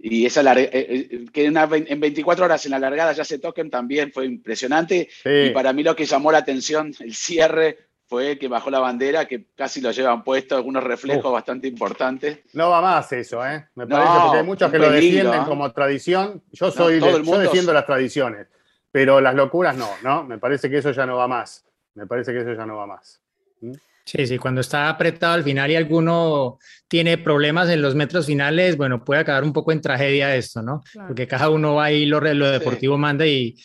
[0.01, 4.13] Y esa eh, eh, que en 24 horas en la largada ya se toquen también
[4.13, 5.09] fue impresionante.
[5.25, 9.25] Y para mí lo que llamó la atención, el cierre, fue que bajó la bandera,
[9.25, 12.39] que casi lo llevan puesto, algunos reflejos bastante importantes.
[12.53, 13.67] No va más eso, ¿eh?
[13.75, 15.45] Me parece, porque hay muchos que lo defienden ¿eh?
[15.45, 16.41] como tradición.
[16.51, 18.47] Yo soy yo defiendo las tradiciones
[18.91, 20.23] pero las locuras no, ¿no?
[20.23, 21.65] Me parece que eso ya no va más.
[21.95, 23.21] Me parece que eso ya no va más.
[23.61, 23.73] ¿Mm?
[24.05, 28.75] Sí, sí, cuando está apretado al final y alguno tiene problemas en los metros finales,
[28.75, 30.81] bueno, puede acabar un poco en tragedia esto, ¿no?
[31.07, 33.55] Porque cada uno va ahí, lo, lo deportivo manda y,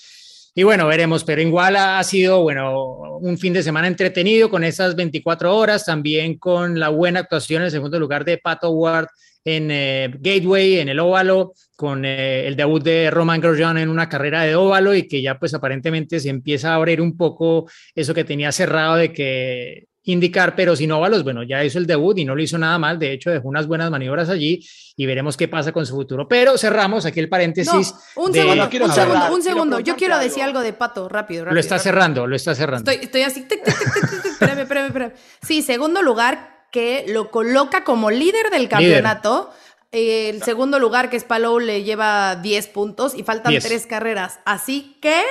[0.55, 4.95] y bueno, veremos, pero igual ha sido, bueno, un fin de semana entretenido con esas
[4.95, 9.09] 24 horas, también con la buena actuación en el segundo lugar de Pato Ward
[9.45, 14.09] en eh, Gateway, en el óvalo, con eh, el debut de Roman Grosjean en una
[14.09, 18.15] carrera de óvalo y que ya pues aparentemente se empieza a abrir un poco eso
[18.15, 22.25] que tenía cerrado de que indicar, pero sin óvalos, bueno, ya hizo el debut y
[22.25, 24.65] no lo hizo nada mal, de hecho dejó unas buenas maniobras allí
[24.97, 26.29] y veremos qué pasa con su futuro.
[26.29, 27.95] Pero cerramos aquí el paréntesis.
[28.15, 31.55] un segundo, un segundo, un segundo, yo quiero decir algo de Pato, rápido, rápido.
[31.55, 32.91] Lo está cerrando, lo está cerrando.
[32.91, 35.13] Estoy, estoy así, espérame, espérame, espérame.
[35.43, 39.53] Sí, segundo lugar, que lo coloca como líder del campeonato.
[39.93, 44.41] el segundo lugar, que es Palou, le lleva 10 puntos y faltan tres carreras.
[44.45, 45.23] Así que,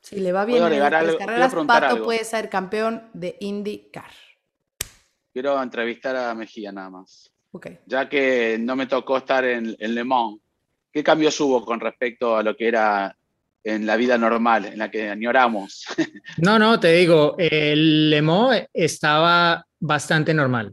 [0.00, 4.12] si le va bien en las tres carreras, Pato puede ser campeón de IndyCar.
[5.32, 7.28] Quiero entrevistar a Mejía nada más.
[7.50, 7.80] Okay.
[7.84, 10.38] Ya que no me tocó estar en, en Le Mans,
[10.92, 13.15] ¿qué cambios hubo con respecto a lo que era
[13.66, 15.84] en la vida normal, en la que añoramos?
[16.38, 20.72] No, no, te digo, el Le Mans estaba bastante normal.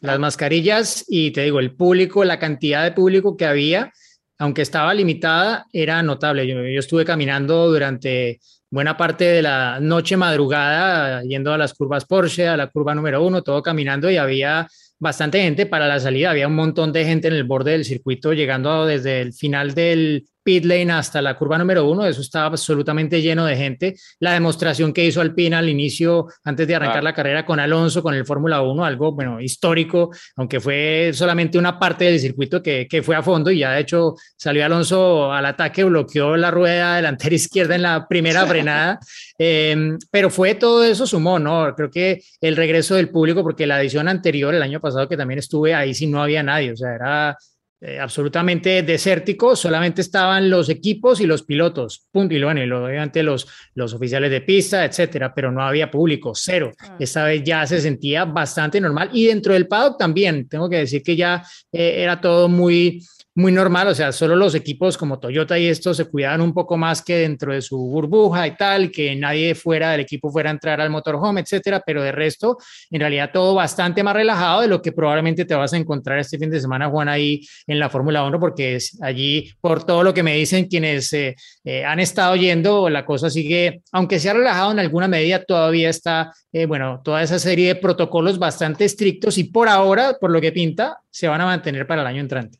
[0.00, 3.92] Las mascarillas y te digo, el público, la cantidad de público que había,
[4.38, 6.46] aunque estaba limitada, era notable.
[6.46, 12.46] Yo, estuve caminando durante buena parte de la noche madrugada, yendo a las curvas Porsche,
[12.46, 16.30] a la curva número uno, todo caminando y había bastante gente para la salida.
[16.30, 20.26] Había un montón de gente en el borde del circuito llegando desde el final del
[20.48, 23.96] pit lane hasta la curva número uno, eso estaba absolutamente lleno de gente.
[24.18, 28.14] La demostración que hizo Alpine al inicio, antes de arrancar la carrera con Alonso, con
[28.14, 33.02] el Fórmula 1, algo, bueno, histórico, aunque fue solamente una parte del circuito que, que
[33.02, 37.34] fue a fondo y ya de hecho salió Alonso al ataque, bloqueó la rueda delantera
[37.34, 39.00] izquierda en la primera frenada,
[39.38, 41.74] em, pero fue todo eso sumó, ¿no?
[41.76, 45.40] Creo que el regreso del público, porque la edición anterior, el año pasado que también
[45.40, 47.36] estuve ahí, sí no había nadie, o sea, era
[47.80, 53.22] eh, absolutamente desértico, solamente estaban los equipos y los pilotos, punto, y bueno, y obviamente
[53.22, 56.72] los, los oficiales de pista, etcétera, pero no había público, cero.
[56.80, 56.96] Ah.
[56.98, 61.04] Esta vez ya se sentía bastante normal y dentro del paddock también, tengo que decir
[61.04, 63.00] que ya eh, era todo muy
[63.38, 66.76] muy normal, o sea, solo los equipos como Toyota y estos se cuidaban un poco
[66.76, 70.52] más que dentro de su burbuja y tal, que nadie fuera del equipo fuera a
[70.54, 72.58] entrar al motorhome, etcétera, pero de resto,
[72.90, 76.36] en realidad todo bastante más relajado de lo que probablemente te vas a encontrar este
[76.36, 80.12] fin de semana, Juan, ahí en la Fórmula 1, porque es allí, por todo lo
[80.12, 84.32] que me dicen quienes eh, eh, han estado yendo, la cosa sigue, aunque se ha
[84.32, 89.38] relajado en alguna medida, todavía está, eh, bueno, toda esa serie de protocolos bastante estrictos
[89.38, 92.58] y por ahora, por lo que pinta, se van a mantener para el año entrante.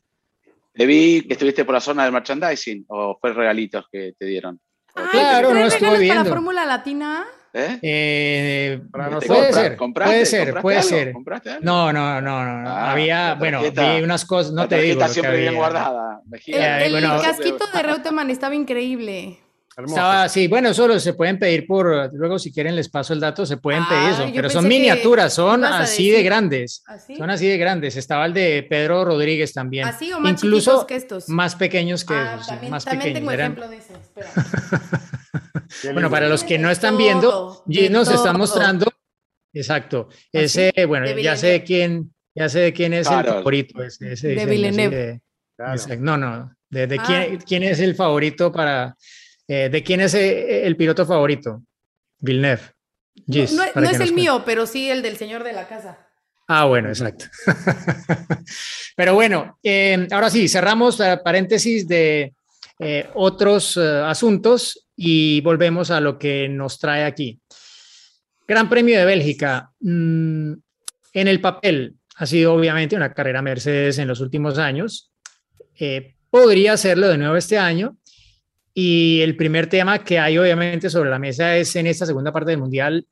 [0.79, 4.61] Te vi que estuviste por la zona del merchandising o fue regalitos que te dieron.
[5.11, 6.23] claro, no estuve viendo.
[6.23, 7.27] para Fórmula Latina?
[7.51, 7.79] ¿Eh?
[7.81, 8.81] eh
[9.27, 11.13] puede, ser, puede ser, puede ser,
[11.59, 12.69] No, no, no, no.
[12.69, 15.05] Ah, había, bueno, vi unas cosas, no te digo.
[15.09, 16.21] siempre bien guardada.
[16.47, 19.37] El, el casquito de Reutemann estaba increíble.
[19.85, 23.45] Estaba, sí, bueno, solo se pueden pedir por, luego si quieren les paso el dato,
[23.45, 26.83] se pueden pedir eso, pero son miniaturas, son así de grandes,
[27.17, 27.95] son así de grandes.
[27.95, 29.87] Estaba el de Pedro Rodríguez también.
[29.87, 31.29] Así o más incluso que estos.
[31.29, 33.93] Más pequeños que ah, también, más también tengo ejemplo de ese,
[35.93, 38.87] bueno, para los que no están viendo, nos está mostrando,
[39.53, 43.83] exacto, ¿Ah, ese, bueno, ya sé de quién, ya sé de quién es el favorito.
[43.83, 45.21] Ese, ese, de Villeneuve.
[45.99, 47.43] No, no, de, de quién, ah.
[47.45, 48.95] quién es el favorito para
[49.51, 51.63] eh, ¿De quién es eh, el piloto favorito?
[52.19, 52.61] Villeneuve.
[53.25, 56.07] no, es el mío, pero sí el del señor de la casa.
[56.47, 57.25] Ah, bueno, exacto.
[58.95, 62.33] pero bueno, eh, ahora sí, cerramos la paréntesis de
[63.15, 67.39] otros asuntos y volvemos a lo que nos trae aquí.
[68.47, 69.71] Gran Premio de Bélgica.
[69.79, 70.53] Mm,
[71.13, 75.11] en el papel ha sido obviamente una carrera Mercedes en los últimos años.
[76.29, 77.97] podría serlo de nuevo este año,
[78.73, 82.51] y el primer tema que hay obviamente sobre la mesa es en esta segunda parte
[82.51, 83.05] del Mundial,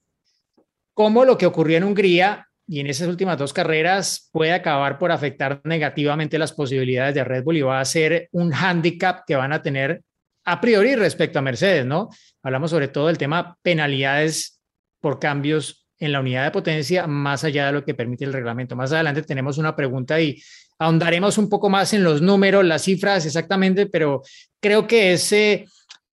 [0.94, 5.12] cómo lo que ocurrió en Hungría y en esas últimas dos carreras puede acabar por
[5.12, 9.54] afectar negativamente las posibilidades de Red Bull y va a ser un hándicap que van
[9.54, 10.02] a tener
[10.44, 12.10] a priori respecto a Mercedes, ¿no?
[12.44, 14.62] Hablamos sobre todo del tema penalidades
[15.00, 18.76] por cambios en la unidad de potencia más allá de lo que permite el reglamento.
[18.76, 20.42] Más adelante tenemos una pregunta y
[20.80, 24.22] ahondaremos un poco más en los números, las cifras exactamente, pero
[24.60, 25.66] creo que es eh,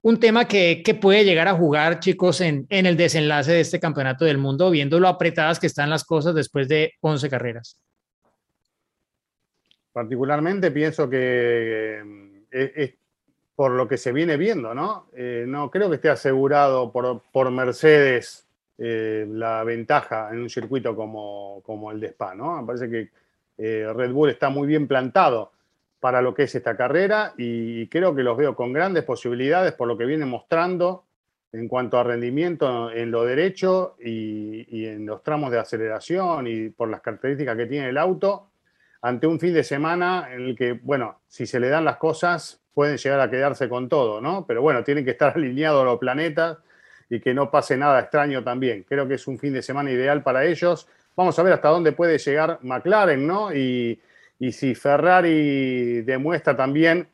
[0.02, 4.38] un tema que, puede llegar a jugar, chicos, en, el desenlace de este campeonato del
[4.38, 7.78] mundo, viendo lo apretadas que están las cosas después de 11 carreras.
[9.92, 12.02] Particularmente pienso que
[12.50, 12.96] eh,
[13.54, 15.06] por lo que se viene viendo, ¿no?
[15.14, 18.40] Eh, no creo que esté asegurado por, por Mercedes
[18.76, 22.60] la ventaja en un circuito como, como el de Spa, ¿no?
[22.60, 23.10] Me parece que
[23.58, 25.52] eh, Red Bull está muy bien plantado
[26.00, 29.88] para lo que es esta carrera y creo que los veo con grandes posibilidades por
[29.88, 31.04] lo que viene mostrando
[31.54, 36.90] en cuanto a rendimiento en lo derecho y, en los tramos de aceleración y por
[36.90, 38.50] las características que tiene el auto,
[39.02, 42.60] ante un fin de semana en el que, bueno, si se le dan las cosas,
[42.74, 44.44] pueden llegar a quedarse con todo, ¿no?
[44.46, 46.58] Pero bueno, tienen que estar alineados los planetas
[47.08, 48.82] y que no pase nada extraño también.
[48.82, 51.92] Creo que es un fin de semana ideal para ellos Vamos a ver hasta dónde
[51.92, 53.54] puede llegar McLaren, ¿no?
[53.54, 54.00] Y,
[54.50, 57.08] si Ferrari demuestra también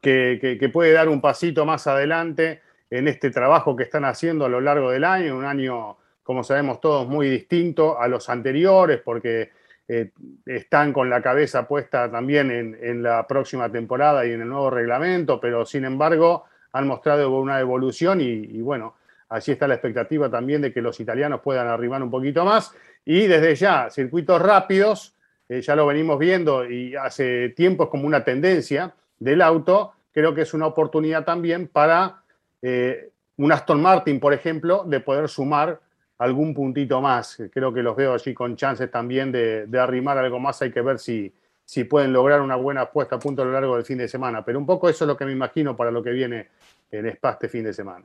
[0.00, 4.60] que, puede dar un pasito más adelante en este trabajo que están haciendo a lo
[4.60, 9.52] largo del año, un año, como sabemos todos, muy distinto a los anteriores, porque
[9.88, 10.10] eh,
[10.44, 15.40] están con la cabeza puesta también en, la próxima temporada y en el nuevo reglamento,
[15.40, 18.96] pero sin embargo han mostrado una evolución y, bueno,
[19.28, 22.72] Allí está la expectativa también de que los italianos puedan arribar un poquito más.
[23.06, 25.14] Y desde ya, circuitos rápidos,
[25.48, 29.92] eh, ya lo venimos viendo y hace tiempo es como una tendencia del auto.
[30.12, 32.22] Creo que es una oportunidad también para
[32.60, 35.80] eh, un Aston Martin, por ejemplo, de poder sumar
[36.18, 37.40] algún puntito más.
[37.52, 40.60] Creo que los veo allí con chances también de, arrimar algo más.
[40.62, 41.32] Hay que ver si,
[41.64, 44.44] si pueden lograr una buena puesta a punto a lo largo del fin de semana.
[44.44, 46.48] Pero un poco eso es lo que me imagino para lo que viene
[46.90, 48.04] en Spa este fin de semana.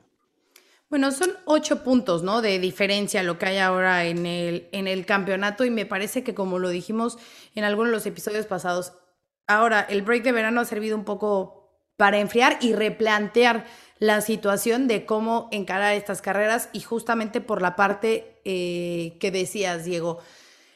[0.92, 2.42] Bueno, son ocho puntos, ¿no?
[2.42, 6.34] De diferencia lo que hay ahora en el, en el campeonato y me parece que
[6.34, 7.16] como lo dijimos
[7.54, 8.92] en algunos de los episodios pasados,
[9.46, 13.64] ahora el break de verano ha servido un poco para enfriar y replantear
[14.00, 19.86] la situación de cómo encarar estas carreras y justamente por la parte eh, que decías,
[19.86, 20.18] Diego.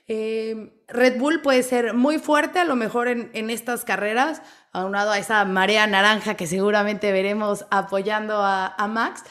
[0.08, 4.40] Eh, Red Bull puede ser muy fuerte a lo mejor en, estas carreras,
[4.72, 9.24] aunado a esa marea naranja que seguramente veremos apoyando a, Max,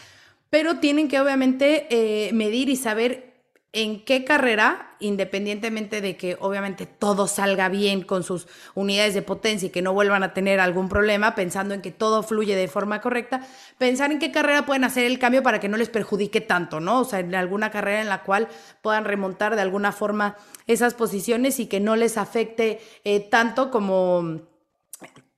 [0.55, 6.85] pero tienen que obviamente eh, medir y saber en qué carrera, independientemente de que obviamente
[6.85, 10.87] todo salga bien con sus unidades de potencia y que no vuelvan a tener algún
[10.87, 13.45] problema, pensando en que todo fluye de forma correcta,
[13.77, 17.01] pensar en qué carrera pueden hacer el cambio para que no les perjudique tanto, ¿no?
[17.01, 18.47] O sea, en alguna carrera en la cual
[18.81, 20.37] puedan remontar de alguna forma
[20.67, 24.54] esas posiciones y que no les afecte eh, tanto como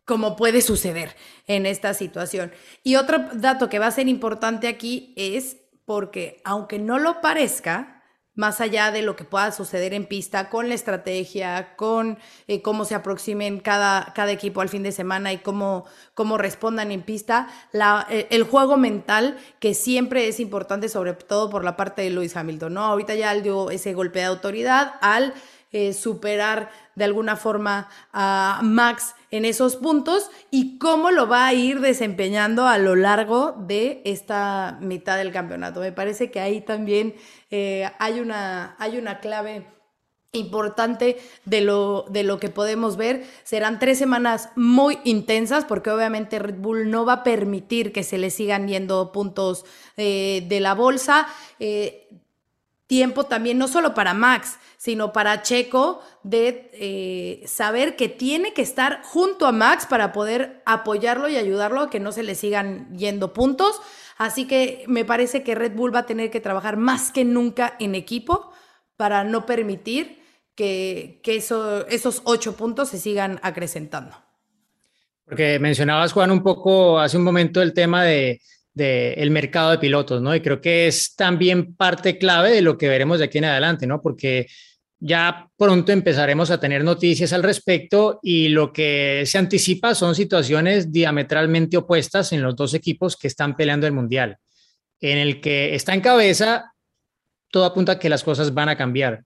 [0.07, 1.15] como puede suceder
[1.47, 2.53] en esta situación.
[2.81, 7.97] Y otro dato que va a ser importante aquí es porque, aunque no lo parezca,
[8.33, 12.85] más allá de lo que pueda suceder en pista, con la estrategia, con eh, cómo
[12.85, 17.49] se aproximen cada, cada equipo al fin de semana y cómo, cómo respondan en pista,
[18.09, 22.37] eh, el juego mental que siempre es importante, sobre todo por la parte de Lewis
[22.37, 22.85] Hamilton, ¿no?
[22.85, 25.33] Ahorita ya dio ese golpe de autoridad al
[25.71, 31.53] eh, superar de alguna forma a Max en esos puntos y cómo lo va a
[31.53, 35.81] ir desempeñando a lo largo de esta mitad del campeonato.
[35.81, 37.15] Me parece que ahí también
[37.51, 39.67] eh, hay, una, hay una clave
[40.31, 43.25] importante de lo, de lo que podemos ver.
[43.43, 48.17] Serán tres semanas muy intensas porque obviamente Red Bull no va a permitir que se
[48.17, 49.65] le sigan yendo puntos
[49.97, 51.27] eh, de la bolsa
[52.87, 58.61] tiempo también, no solo para Max, sino para Checo, de eh, saber que tiene que
[58.61, 62.97] estar junto a Max para poder apoyarlo y ayudarlo a que no se le sigan
[62.97, 63.81] yendo puntos.
[64.17, 67.75] Así que me parece que Red Bull va a tener que trabajar más que nunca
[67.79, 68.51] en equipo
[68.95, 70.23] para no permitir
[70.55, 74.15] que, esos ocho puntos se sigan acrecentando.
[75.25, 78.41] Porque mencionabas, Juan, un poco hace un momento el tema de,
[78.77, 80.35] del mercado de pilotos, ¿no?
[80.35, 83.87] Y creo que es también parte clave de lo que veremos de aquí en adelante,
[83.87, 84.01] ¿no?
[84.01, 84.47] Porque
[84.99, 90.91] ya pronto empezaremos a tener noticias al respecto y lo que se anticipa son situaciones
[90.91, 94.37] diametralmente opuestas en los dos equipos que están peleando el Mundial.
[94.99, 96.73] En el que está en cabeza,
[97.49, 99.23] todo apunta a que las cosas van a cambiar.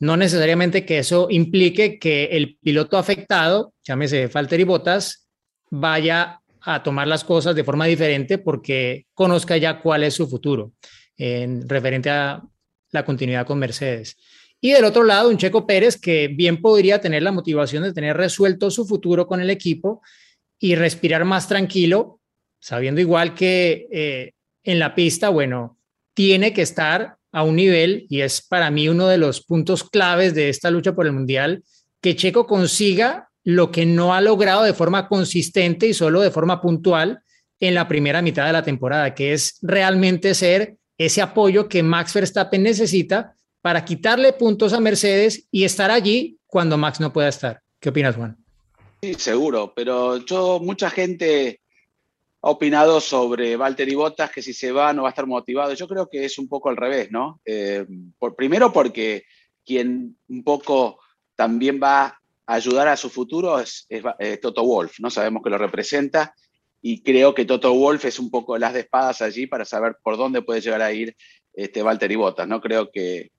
[0.00, 5.28] No necesariamente que eso implique que el piloto afectado, llámese Falter y Botas,
[5.70, 10.72] vaya a tomar las cosas de forma diferente porque conozca ya cuál es su futuro
[11.16, 12.42] en referente a
[12.90, 14.16] la continuidad con Mercedes.
[14.60, 18.16] Y del otro lado, un Checo Pérez que bien podría tener la motivación de tener
[18.16, 20.02] resuelto su futuro con el equipo
[20.58, 22.20] y respirar más tranquilo,
[22.58, 24.32] sabiendo igual que eh,
[24.64, 25.78] en la pista, bueno,
[26.14, 30.34] tiene que estar a un nivel, y es para mí uno de los puntos claves
[30.34, 31.62] de esta lucha por el Mundial,
[32.00, 36.60] que Checo consiga lo que no ha logrado de forma consistente y solo de forma
[36.60, 37.22] puntual
[37.58, 42.12] en la primera mitad de la temporada, que es realmente ser ese apoyo que Max
[42.12, 47.62] Verstappen necesita para quitarle puntos a Mercedes y estar allí cuando Max no pueda estar.
[47.80, 48.36] ¿Qué opinas, Juan?
[49.00, 51.62] Sí, seguro, pero yo, mucha gente
[52.42, 55.72] ha opinado sobre Valtteri Bottas, que si se va no va a estar motivado.
[55.72, 57.40] Yo creo que es un poco al revés, ¿no?
[57.46, 57.86] Eh,
[58.18, 59.24] por, primero porque
[59.64, 61.00] quien un poco
[61.34, 65.10] también va ayudar a su futuro es, eh, Toto Wolf, ¿no?
[65.10, 66.34] Sabemos que lo representa
[66.80, 70.16] y creo que Toto Wolf es un poco las de espadas allí para saber por
[70.16, 71.14] dónde puede llegar a ir
[71.52, 72.62] este Valtteri Bottas, ¿no?
[72.62, 73.30] Creo que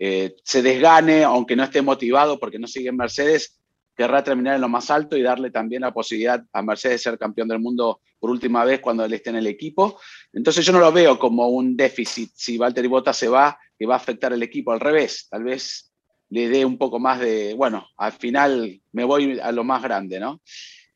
[0.00, 3.60] eh, se desgane, aunque no esté motivado porque no sigue en Mercedes,
[3.96, 7.18] querrá terminar en lo más alto y darle también la posibilidad a Mercedes de ser
[7.18, 10.00] campeón del mundo por última vez cuando él esté en el equipo.
[10.32, 13.94] Entonces yo no lo veo como un déficit si Valtteri Bottas se va, que va
[13.94, 14.72] a afectar el equipo.
[14.72, 15.85] Al revés, tal vez
[16.30, 20.18] le dé un poco más de, bueno, al final me voy a lo más grande,
[20.18, 20.40] ¿no?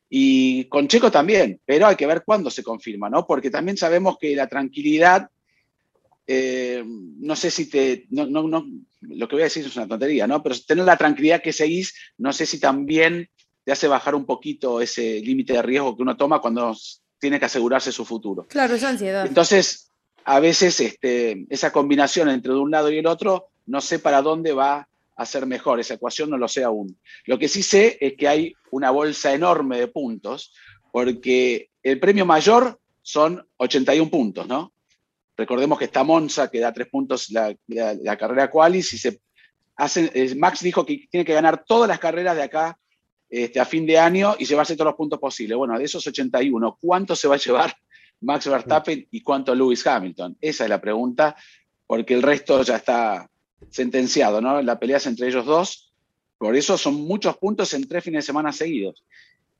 [0.09, 3.25] Y con Checo también, pero hay que ver cuándo se confirma, ¿no?
[3.25, 5.29] Porque también sabemos que la tranquilidad,
[6.27, 8.65] eh, no sé si te, no, no, no,
[9.01, 10.43] lo que voy a decir es una tontería, ¿no?
[10.43, 13.29] Pero tener la tranquilidad que seguís, no sé si también
[13.63, 16.75] te hace bajar un poquito ese límite de riesgo que uno toma cuando
[17.19, 18.47] tiene que asegurarse su futuro.
[18.47, 19.25] Claro, esa ansiedad.
[19.25, 19.91] Entonces,
[20.25, 24.53] a veces este, esa combinación entre un lado y el otro, no sé para dónde
[24.53, 24.89] va
[25.21, 25.79] hacer mejor.
[25.79, 26.97] Esa ecuación no lo sé aún.
[27.25, 30.53] Lo que sí sé es que hay una bolsa enorme de puntos,
[30.91, 34.73] porque el premio mayor son 81 puntos, ¿no?
[35.35, 37.55] Recordemos que está Monza, que da tres puntos la,
[38.17, 39.21] carrera Qualis, y se
[39.75, 42.77] hace, eh, Max dijo que tiene que ganar todas las carreras de acá
[43.29, 45.57] este, a fin de año y llevarse todos los puntos posibles.
[45.57, 47.73] Bueno, de esos 81, ¿cuánto se va a llevar
[48.19, 50.37] Max Verstappen y cuánto Lewis Hamilton?
[50.41, 51.35] Esa es la pregunta,
[51.87, 53.30] porque el resto ya está
[53.69, 54.61] sentenciado, ¿no?
[54.61, 55.93] La pelea es entre ellos dos.
[56.37, 59.03] Por eso son muchos puntos en tres fines de semana seguidos.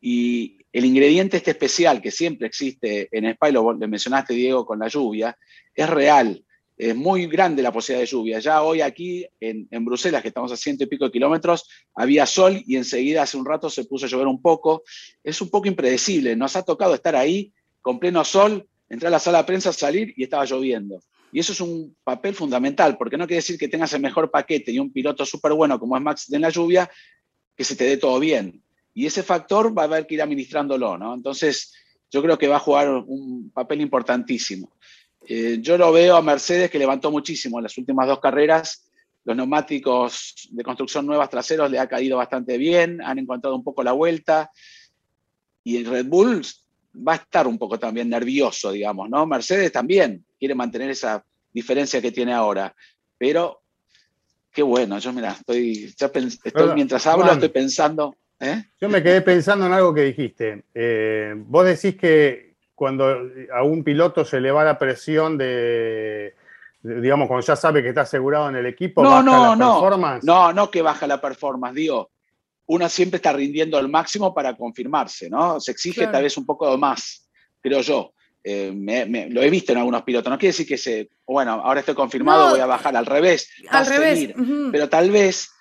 [0.01, 4.87] Y el ingrediente este especial que siempre existe en Spa, lo, mencionaste Diego con la
[4.87, 5.37] lluvia,
[5.75, 6.43] es real.
[6.75, 8.39] Es muy grande la posibilidad de lluvia.
[8.39, 12.63] Ya hoy aquí en, Bruselas, que estamos a ciento y pico de kilómetros, había sol
[12.65, 14.81] y enseguida hace un rato se puso a llover un poco.
[15.23, 16.35] Es un poco impredecible.
[16.35, 20.13] Nos ha tocado estar ahí con pleno sol, entrar a la sala de prensa, salir
[20.17, 20.99] y estaba lloviendo.
[21.31, 24.71] Y eso es un papel fundamental, porque no quiere decir que tengas el mejor paquete
[24.71, 26.89] y un piloto súper bueno como es Max en la lluvia,
[27.55, 28.61] que se te dé todo bien.
[28.93, 31.13] Y ese factor va a haber que ir administrándolo, ¿no?
[31.13, 31.73] Entonces,
[32.09, 34.69] yo creo que va a jugar un papel importantísimo.
[35.27, 38.89] Eh, yo lo veo a Mercedes que levantó muchísimo en las últimas dos carreras.
[39.23, 43.83] Los neumáticos de construcción nuevas traseros le ha caído bastante bien, han encontrado un poco
[43.83, 44.51] la vuelta.
[45.63, 46.41] Y el Red Bull
[47.07, 49.25] va a estar un poco también nervioso, digamos, ¿no?
[49.25, 51.23] Mercedes también quiere mantener esa
[51.53, 52.73] diferencia que tiene ahora,
[53.15, 53.61] pero
[54.51, 55.93] qué bueno, yo mira, estoy,
[56.73, 58.15] mientras hablo estoy pensando.
[58.39, 58.65] ¿eh?
[58.79, 60.63] Yo me quedé pensando en algo que dijiste.
[60.73, 63.05] Eh, vos decís que cuando
[63.53, 66.33] a un piloto se le va la presión de,
[66.81, 70.23] digamos, cuando ya sabe que está asegurado en el equipo, no, no, no, performance.
[70.23, 72.09] No, no que baja la performance, digo,
[72.65, 75.59] uno siempre está rindiendo al máximo para confirmarse, ¿no?
[75.59, 77.29] Se exige tal vez un poco más,
[77.61, 78.11] creo yo.
[78.43, 80.31] Eh, lo he visto en algunos pilotos.
[80.31, 83.49] No quiere decir que se, bueno, ahora estoy confirmado, voy a bajar al revés.
[83.69, 84.33] Al revés.
[84.71, 85.51] Pero tal vez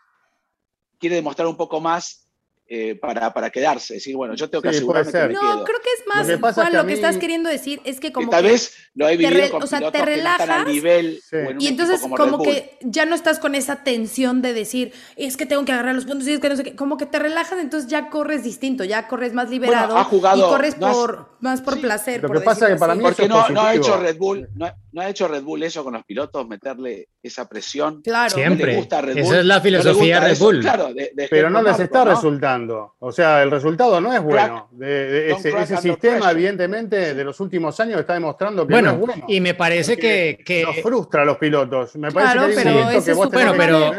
[0.99, 2.30] quiere demostrar un poco más
[2.73, 3.95] eh, para, para, quedarse.
[3.95, 6.53] Decir, bueno, yo tengo que asegurarme que me No, creo que es más, lo que,
[6.53, 9.65] Juan, lo que estás queriendo decir es que como tal vez lo he vivido con
[9.65, 11.21] o sea, te relajas nivel
[11.59, 15.65] y entonces como, que ya no estás con esa tensión de decir, es que tengo
[15.65, 17.91] que agarrar los puntos y es que no sé qué, como que te relajas, entonces
[17.91, 22.23] ya corres distinto, ya corres más liberado ha jugado, y corres por, más por placer.
[22.23, 25.01] Lo que pasa es que para mí Porque no, no, ha hecho Red Bull, no,
[25.01, 28.01] ha hecho Red Bull eso con los pilotos, meterle esa presión.
[28.03, 28.31] Claro.
[28.31, 28.79] Siempre.
[28.79, 30.61] Esa es la filosofía de Red Bull.
[30.61, 30.91] claro,
[31.29, 32.60] pero no les está resultando.
[32.99, 34.69] O sea, el resultado no es bueno.
[34.73, 39.25] De, ese, sistema, evidentemente, de los últimos años está demostrando que no es bueno.
[39.29, 41.97] Y me parece que, que, Nos frustra a los pilotos.
[41.97, 43.93] Me parece que pero que vos bueno, pero,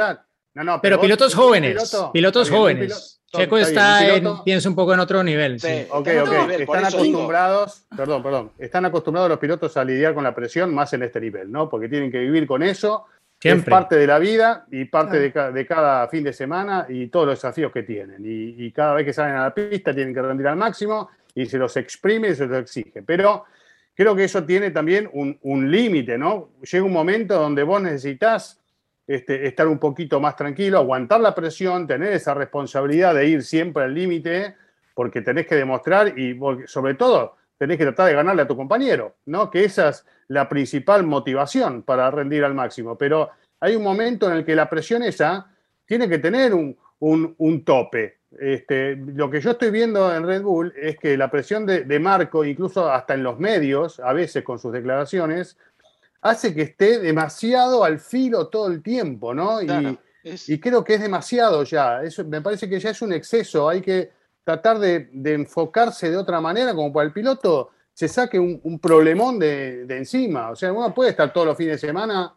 [0.54, 1.96] no, no, pero, pilotos jóvenes.
[2.14, 3.22] pilotos jóvenes.
[3.34, 4.02] Checo está,
[4.44, 5.60] piensa un poco en otro nivel.
[5.60, 6.50] Sí, ok, ok.
[6.60, 11.04] están acostumbrados, perdón, perdón, están acostumbrados los pilotos a lidiar con la presión más en
[11.04, 11.70] este nivel, ¿no?
[11.70, 13.06] Porque tienen que vivir con eso
[13.50, 17.38] es parte de la vida y parte de, cada fin de semana y todos los
[17.38, 18.22] desafíos que tienen.
[18.24, 21.58] Y, cada vez que salen a la pista tienen que rendir al máximo y se
[21.58, 23.02] los exprime y se los exige.
[23.02, 23.46] Pero
[23.96, 26.52] creo que eso tiene también un, límite, ¿no?
[26.62, 28.62] Llega un momento donde vos necesitas
[29.08, 33.84] este, estar un poquito más tranquilo, aguantar la presión, tener esa responsabilidad de ir siempre
[33.84, 34.56] al límite,
[34.94, 39.18] porque tenés que demostrar y sobre todo tenés que tratar de ganarle a tu compañero,
[39.28, 39.52] ¿no?
[39.52, 42.98] Que esa es la principal motivación para rendir al máximo.
[42.98, 45.46] Pero hay un momento en el que la presión esa
[45.86, 48.22] tiene que tener un, tope.
[48.40, 52.44] Este, lo que yo estoy viendo en Red Bull es que la presión de, Marco,
[52.44, 55.56] incluso hasta en los medios, a veces con sus declaraciones,
[56.20, 59.62] hace que esté demasiado al filo todo el tiempo, ¿no?
[59.62, 62.02] y, y, creo que es demasiado ya.
[62.02, 63.70] Eso, me parece que ya es un exceso.
[63.70, 64.10] Hay que
[64.44, 69.86] tratar de, enfocarse de otra manera, como para el piloto se saque un, problemón de,
[69.90, 70.52] encima.
[70.52, 72.34] O sea, uno puede estar todos los fines de semana,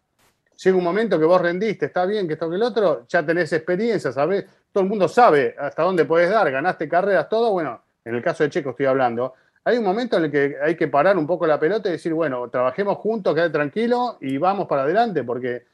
[0.62, 3.52] llega un momento que vos rendiste, está bien, que esto que el otro, ya tenés
[3.52, 7.52] experiencia, sabés, todo el mundo sabe hasta dónde puedes dar, ganaste carreras, todo.
[7.52, 9.34] Bueno, en el caso de Checo estoy hablando.
[9.64, 12.12] Hay un momento en el que hay que parar un poco la pelota y decir,
[12.12, 15.64] bueno, trabajemos juntos, quedar tranquilo y vamos para adelante, porque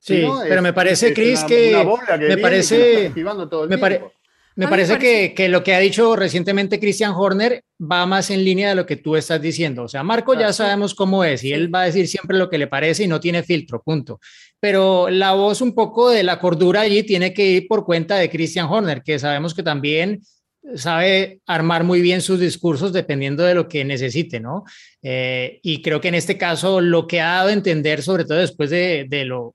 [0.00, 1.76] Sí, pero me parece, Cris, que,
[2.18, 3.78] me parece, me,
[4.58, 4.98] me parece
[5.34, 8.96] que, lo que ha dicho recientemente Christian Horner va más en línea de lo que
[8.96, 9.84] tú estás diciendo.
[9.84, 12.58] O sea, Marco ya sabemos cómo es y él va a decir siempre lo que
[12.58, 14.18] le parece y no tiene filtro, punto.
[14.58, 18.28] Pero la voz un poco de la cordura allí tiene que ir por cuenta de
[18.28, 20.22] Christian Horner, que sabemos que también
[20.74, 24.64] sabe armar muy bien sus discursos dependiendo de lo que necesite, ¿no?
[25.02, 28.38] Eh, y creo que en este caso lo que ha dado a entender, sobre todo
[28.38, 29.54] después de, de lo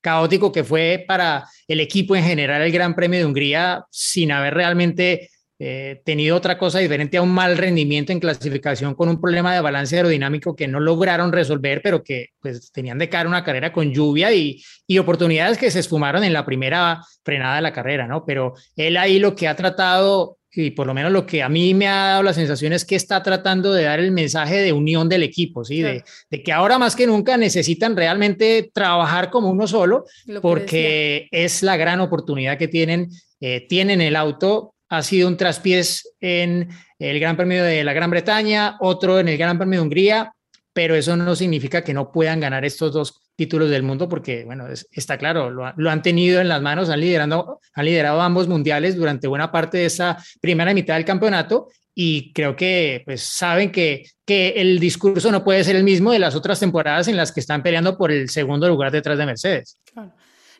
[0.00, 4.54] caótico que fue para el equipo en general el Gran Premio de Hungría sin haber
[4.54, 9.54] realmente eh, tenido otra cosa diferente a un mal rendimiento en clasificación con un problema
[9.54, 13.72] de balance aerodinámico que no lograron resolver, pero que pues tenían de cara una carrera
[13.72, 18.06] con lluvia y, y oportunidades que se esfumaron en la primera frenada de la carrera,
[18.06, 18.24] ¿no?
[18.24, 21.74] Pero él ahí lo que ha tratado y por lo menos lo que a mí
[21.74, 25.08] me ha dado la sensación es que está tratando de dar el mensaje de unión
[25.08, 25.82] del equipo, ¿sí?
[25.82, 26.02] De,
[26.42, 30.04] que ahora más que nunca necesitan realmente trabajar como uno solo,
[30.40, 33.08] porque es la gran oportunidad que tienen.
[33.40, 36.68] Eh, tienen el auto, ha sido un traspiés en
[36.98, 40.32] el Gran Premio de la Gran Bretaña, otro en el Gran Premio de Hungría,
[40.72, 44.66] pero eso no significa que no puedan ganar estos dos títulos del mundo porque, bueno,
[44.90, 49.28] está claro, lo, han tenido en las manos, han, liderando, han liderado ambos mundiales durante
[49.28, 54.50] buena parte de esa primera mitad del campeonato y creo que pues saben que, que
[54.56, 57.62] el discurso no puede ser el mismo de las otras temporadas en las que están
[57.62, 59.78] peleando por el segundo lugar detrás de Mercedes.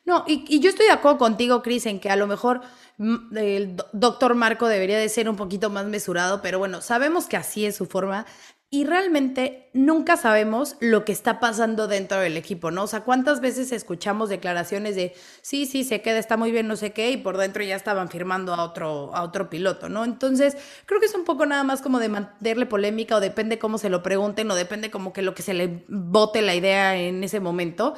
[0.08, 2.62] No, y, yo estoy de acuerdo contigo, Cris, en que a lo mejor
[2.96, 7.36] mm, el doctor Marco debería de ser un poquito más mesurado, pero bueno, sabemos que
[7.36, 8.24] así es su forma.
[8.70, 12.84] Y realmente nunca sabemos lo que está pasando dentro del equipo, ¿no?
[12.84, 16.76] O sea, ¿cuántas veces escuchamos declaraciones de sí, sí, se queda, está muy bien, no
[16.76, 20.04] sé qué, y por dentro ya estaban firmando a otro, a otro piloto, ¿no?
[20.04, 20.56] Entonces,
[20.86, 23.90] creo que es un poco nada más como de mantenerle polémica, o depende cómo se
[23.90, 27.40] lo pregunten, o depende como que lo que se le bote la idea en ese
[27.40, 27.94] momento.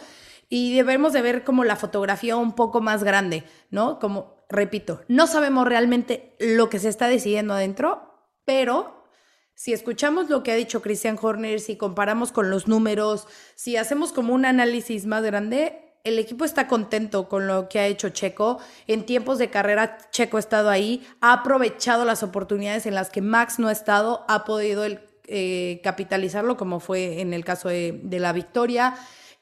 [0.51, 3.99] Y debemos de ver como la fotografía un poco más grande, ¿no?
[3.99, 9.07] Como, repito, no sabemos realmente lo que se está decidiendo adentro, pero
[9.55, 14.13] si escuchamos lo que ha dicho Christian Horner, si comparamos con los números, si hacemos
[14.13, 18.59] como un análisis más grande, el equipo está contento con lo que ha hecho Checo.
[18.87, 23.21] En tiempos de carrera, Checo ha estado ahí, ha aprovechado las oportunidades en las que
[23.21, 24.85] Max no ha estado, ha podido
[25.27, 28.95] eh, capitalizarlo, como fue en el caso de, la victoria.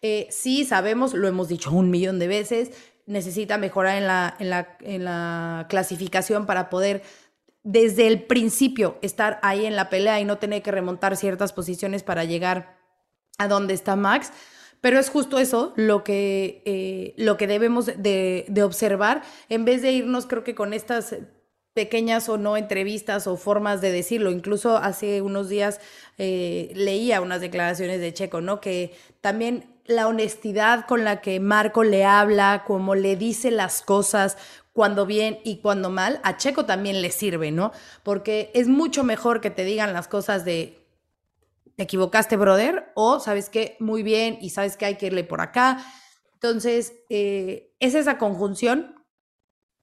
[0.02, 2.70] Eh, sí, sabemos, lo hemos dicho un millón de veces,
[3.06, 7.02] necesita mejorar en la, en la, en la clasificación para poder
[7.64, 12.02] desde el principio estar ahí en la pelea y no tener que remontar ciertas posiciones
[12.02, 12.78] para llegar
[13.38, 14.32] a donde está Max.
[14.80, 19.92] Pero es justo eso lo que, eh, lo que debemos de, observar, en vez de
[19.92, 21.16] irnos creo que con estas
[21.74, 24.30] pequeñas o no entrevistas o formas de decirlo.
[24.30, 25.80] Incluso hace unos días
[26.16, 28.60] eh, leía unas declaraciones de Checo, ¿no?
[28.60, 34.36] Que también la honestidad con la que Marco le habla, como le dice las cosas,
[34.72, 37.72] cuando bien y cuando mal, a Checo también le sirve, ¿no?
[38.04, 40.86] Porque es mucho mejor que te digan las cosas de
[41.74, 45.40] te equivocaste, brother, o sabes que muy bien y sabes que hay que irle por
[45.40, 45.78] acá.
[46.34, 49.04] Entonces, eh, es esa conjunción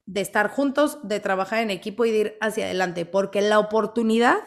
[0.06, 4.38] de estar juntos, de trabajar en equipo y de ir hacia adelante, porque la oportunidad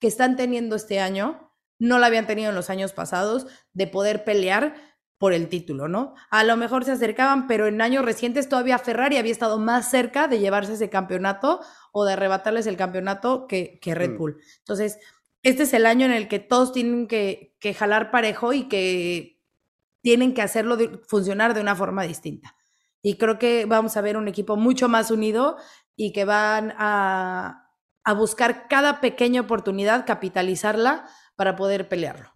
[0.00, 4.24] que están teniendo este año no la habían tenido en los años pasados de poder
[4.24, 4.74] pelear
[5.18, 6.14] por el título, ¿no?
[6.30, 10.28] A lo mejor se acercaban, pero en años recientes todavía Ferrari había estado más cerca
[10.28, 11.60] de llevarse ese campeonato
[11.92, 14.18] o de arrebatarles el campeonato que, que Red mm.
[14.18, 14.40] Bull.
[14.58, 14.98] Entonces,
[15.42, 19.42] este es el año en el que todos tienen que, que jalar parejo y que
[20.02, 22.54] tienen que hacerlo funcionar de una forma distinta.
[23.02, 25.56] Y creo que vamos a ver un equipo mucho más unido
[25.96, 27.72] y que van a,
[28.04, 32.32] a buscar cada pequeña oportunidad, capitalizarla para poder pelearlo.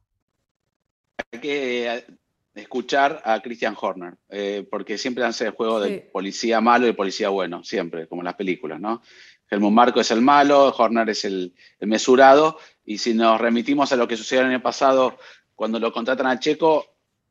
[1.33, 2.22] Hay que
[2.55, 7.31] escuchar a Christian Horner, eh, porque siempre hace el juego de policía malo y policía
[7.31, 9.03] bueno, siempre, como en las películas, ¿no?
[9.51, 14.09] Helmut Marco es el malo, Horner es el, mesurado, y si nos remitimos a lo
[14.09, 15.19] que sucedió en el pasado,
[15.55, 16.87] cuando lo contratan a Checo,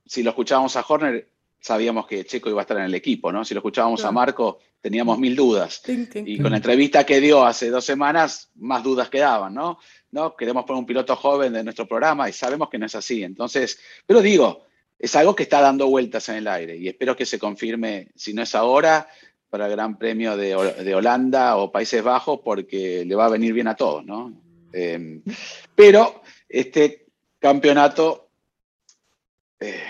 [0.05, 1.27] si lo escuchábamos a Horner,
[1.59, 3.45] sabíamos que Checo iba a estar en el equipo, ¿no?
[3.45, 5.81] Si lo escuchábamos a Marco, teníamos mil dudas.
[5.87, 9.77] Y con la entrevista que dio hace dos semanas, más dudas quedaban, ¿no?
[10.11, 10.35] ¿no?
[10.35, 13.23] Queremos poner un piloto joven de nuestro programa y sabemos que no es así.
[13.23, 14.65] Entonces, pero digo,
[15.01, 18.35] es algo que está dando vueltas en el aire y espero que se confirme, si
[18.35, 19.07] no es ahora,
[19.49, 20.55] para el Gran Premio de,
[20.93, 24.31] Holanda o Países Bajos, porque le va a venir bien a todos, ¿no?
[24.71, 25.23] Em,
[25.73, 27.07] pero este
[27.39, 28.29] campeonato,
[29.59, 29.83] eh,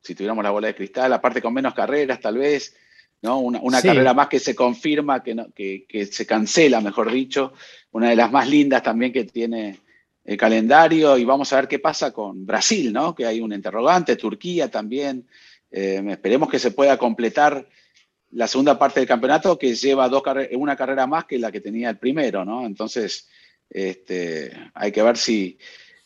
[0.00, 2.74] si tuviéramos la bola de cristal, aparte con menos carreras tal vez,
[3.20, 3.38] ¿no?
[3.40, 7.52] Una, carrera más que se confirma, que, que se cancela, mejor dicho,
[7.90, 9.78] una de las más lindas también que tiene
[10.28, 13.14] el calendario y vamos a ver qué pasa con Brasil, ¿no?
[13.14, 15.26] Que hay un interrogante, Turquía también.
[15.70, 17.66] Eh, esperemos que se pueda completar
[18.32, 20.22] la segunda parte del campeonato que lleva dos
[20.52, 22.66] una carrera más que la que tenía el primero, ¿no?
[22.66, 23.26] Entonces,
[23.70, 25.56] este, hay que ver si,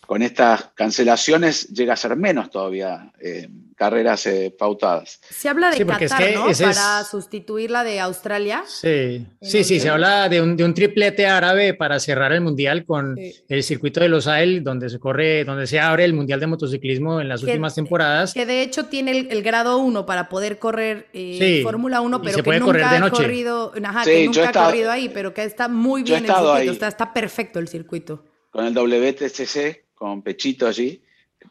[0.07, 5.21] con estas cancelaciones llega a ser menos todavía eh, carreras eh, pautadas.
[5.31, 6.47] Se habla de Qatar, ¿no?
[6.47, 8.63] Para sustituir la de Australia.
[8.67, 12.85] Sí, sí, sí, se habla de un, de un, triplete árabe para cerrar el Mundial
[12.85, 16.47] con el circuito de Los Ail, donde se corre, donde se abre el Mundial de
[16.47, 18.35] Motociclismo en las últimas temporadas.
[18.35, 22.61] Que de hecho tiene el, grado 1 para poder correr eh, Fórmula 1, pero que
[22.61, 26.33] nunca ha corrido, ajá, que nunca ha corrido ahí, pero que está muy bien el
[26.33, 28.25] circuito, está, está perfecto el circuito.
[28.51, 31.01] Con el WTCC con Pechito allí,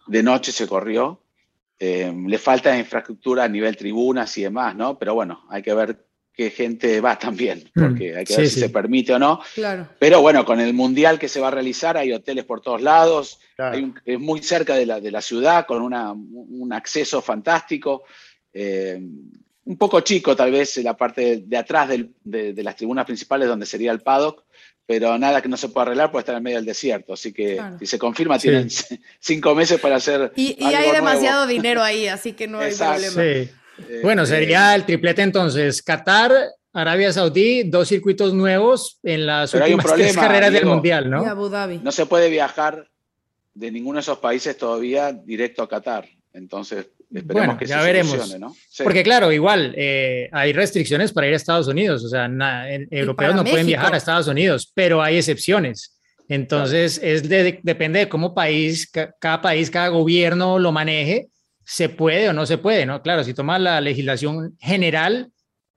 [0.08, 1.22] de noche se corrió.
[1.80, 5.00] Eh, le falta infraestructura a nivel tribunas y demás, ¿no?
[5.00, 7.82] Pero bueno, hay que ver qué gente va también, mm.
[7.82, 9.40] porque hay que ver si se permite o no.
[9.56, 9.88] Claro.
[9.98, 13.40] Pero bueno, con el mundial que se va a realizar, hay hoteles por todos lados,
[14.04, 18.04] es muy cerca de la, de la ciudad, con una, un acceso fantástico.
[18.52, 19.00] Eh,
[19.64, 23.92] un poco chico tal vez la parte de, atrás de, las tribunas principales donde sería
[23.92, 24.44] el paddock,
[24.92, 27.14] pero nada que no se pueda arreglar puede estar en medio del desierto.
[27.14, 28.68] Así que si se confirma, tienen
[29.22, 30.34] cinco meses para hacer.
[30.36, 33.24] Y, hay demasiado dinero ahí, así que no hay problema.
[33.24, 33.50] Eh,
[34.04, 35.82] bueno, sería el triplete entonces.
[35.82, 36.34] Qatar,
[36.74, 41.26] Arabia Saudí, dos circuitos nuevos en las últimas tres carreras del Mundial, ¿no?
[41.26, 41.78] Abu Dhabi.
[41.78, 42.90] No se puede viajar
[43.54, 46.10] de ninguno de esos países todavía directo a Qatar.
[46.34, 48.40] Entonces, esperemos que ya veremos.
[48.40, 48.56] ¿no?
[48.84, 52.30] Porque claro, igual eh, hay restricciones para ir a Estados Unidos, o sea,
[52.90, 55.98] europeos no pueden viajar a Estados Unidos, pero hay excepciones.
[56.30, 61.28] Entonces, es depende de cómo país, cada país, cada gobierno lo maneje,
[61.66, 63.02] se puede o no se puede, ¿no?
[63.02, 65.32] Claro, si toma la legislación general,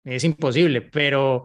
[0.04, 1.44] es imposible, pero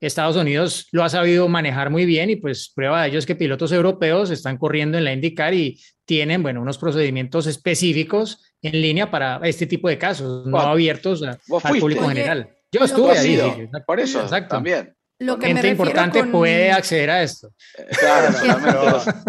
[0.00, 3.34] Estados Unidos lo ha sabido manejar muy bien y pues prueba de ello es que
[3.34, 9.10] pilotos europeos están corriendo en la IndyCar y tienen, bueno, unos procedimientos específicos en línea
[9.10, 11.38] para este tipo de casos, no abiertos al
[11.78, 12.50] público general.
[12.70, 13.68] Yo estuve ahí.
[13.86, 14.56] por eso, Exacto.
[14.56, 14.94] también.
[15.18, 17.50] Lo que Gente importante puede acceder a esto.
[17.98, 18.34] Claro,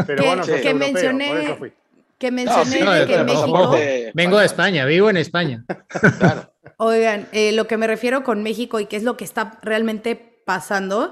[0.06, 1.58] pero, bueno, que, mencioné,
[2.18, 3.78] que mencioné que México...
[4.14, 5.64] Vengo de España, vivo en España.
[6.78, 10.37] Oigan, eh, lo que me refiero con México y qué es lo que está realmente
[10.48, 11.12] pasando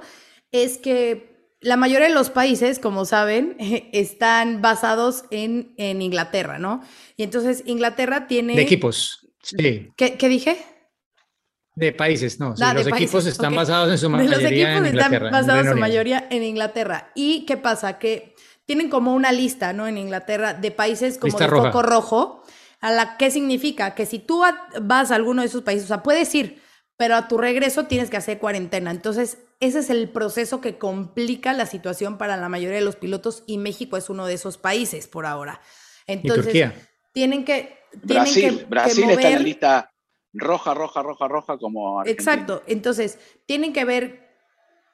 [0.52, 3.58] es que la mayoría de los países, como saben,
[3.92, 6.82] están basados en, en Inglaterra, ¿no?
[7.18, 8.56] Y entonces Inglaterra tiene...
[8.56, 9.90] De equipos, sí.
[9.98, 10.58] ¿Qué, dije?
[11.76, 12.56] De países, no.
[12.62, 14.38] Ah, los equipos están basados en su mayoría.
[14.38, 17.12] Los equipos están basados en su mayoría en Inglaterra.
[17.14, 18.00] ¿Y qué pasa?
[18.00, 18.34] Que
[18.66, 19.88] tienen como una lista, ¿no?
[19.88, 22.44] En Inglaterra de países como de foco rojo.
[22.80, 23.96] A la, ¿Qué significa?
[23.96, 24.44] Que si tú
[24.82, 26.62] vas a alguno de esos países, o sea, puedes ir,
[26.98, 28.92] pero a tu regreso tienes que hacer cuarentena.
[28.92, 33.44] Entonces, ese es el proceso que complica la situación para la mayoría de los pilotos
[33.48, 35.62] y México es uno de esos países por ahora.
[36.08, 36.72] Entonces,
[37.12, 37.80] tienen que...
[38.04, 39.92] Brasil, Brasil está en la lista
[40.34, 42.04] roja, roja, roja, roja como...
[42.06, 44.26] Exacto, entonces tienen que ver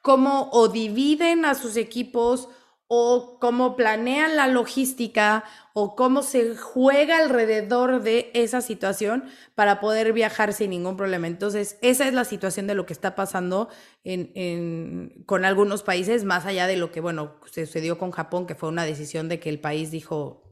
[0.02, 2.48] cómo o dividen a sus equipos
[2.94, 9.24] o cómo planean la logística o cómo se juega alrededor de esa situación
[9.54, 11.26] para poder viajar sin ningún problema.
[11.26, 13.70] Entonces, esa es la situación de lo que está pasando
[14.04, 18.68] en, con algunos países, más allá de lo que, bueno, sucedió con Japón, que fue
[18.68, 20.42] una decisión de que el país dijo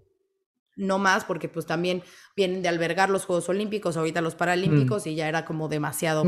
[0.77, 2.03] no más, porque pues también
[2.35, 5.09] vienen de albergar los Juegos Olímpicos, ahorita los Paralímpicos, mm.
[5.11, 6.25] y ya era como demasiado.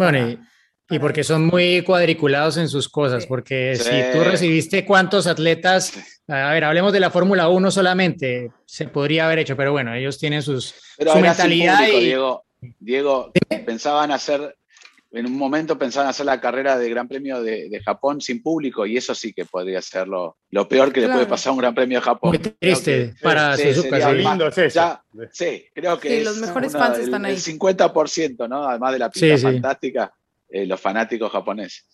[0.92, 6.52] Y porque son muy cuadriculados en sus cosas, porque si tú recibiste cuántos atletas, a
[6.52, 10.42] ver, hablemos de la Fórmula 1 solamente, se podría haber hecho, pero bueno, ellos tienen
[10.42, 11.86] sus, su mentalidad.
[11.86, 12.44] Diego,
[12.78, 13.32] Diego
[13.64, 14.54] pensaban hacer,
[15.12, 18.98] en un momento pensaban hacer la carrera de Gran Premio de, Japón sin público, y
[18.98, 20.36] eso sí que podría ser lo,
[20.68, 22.28] peor que le puede pasar a un Gran Premio de Japón.
[22.28, 23.64] Muy triste para sí,
[24.14, 24.78] lindo es
[25.32, 27.32] sí, creo que los mejores fans están ahí.
[27.32, 28.68] El 50%, ¿no?
[28.68, 30.12] Además de la pista fantástica
[30.52, 31.86] eh, los fanáticos japoneses.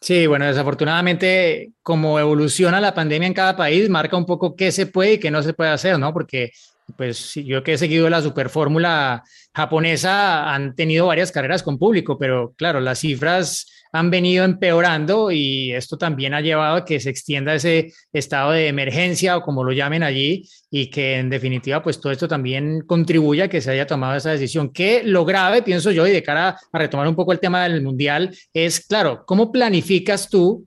[0.00, 4.86] Sí, bueno, desafortunadamente, como evoluciona la pandemia en cada país, marca un poco qué se
[4.86, 6.12] puede y qué no se puede hacer, ¿no?
[6.12, 6.50] Porque,
[6.96, 9.22] pues, yo que he seguido la superfórmula
[9.54, 15.72] japonesa, han tenido varias carreras con público, pero claro, las cifras han venido empeorando y
[15.72, 19.72] esto también ha llevado a que se extienda ese estado de emergencia o como lo
[19.72, 23.86] llamen allí y que en definitiva pues todo esto también contribuye a que se haya
[23.86, 24.72] tomado esa decisión.
[24.72, 27.82] Que lo grave, pienso yo, y de cara a retomar un poco el tema del
[27.82, 30.66] mundial, es claro, ¿cómo planificas tú?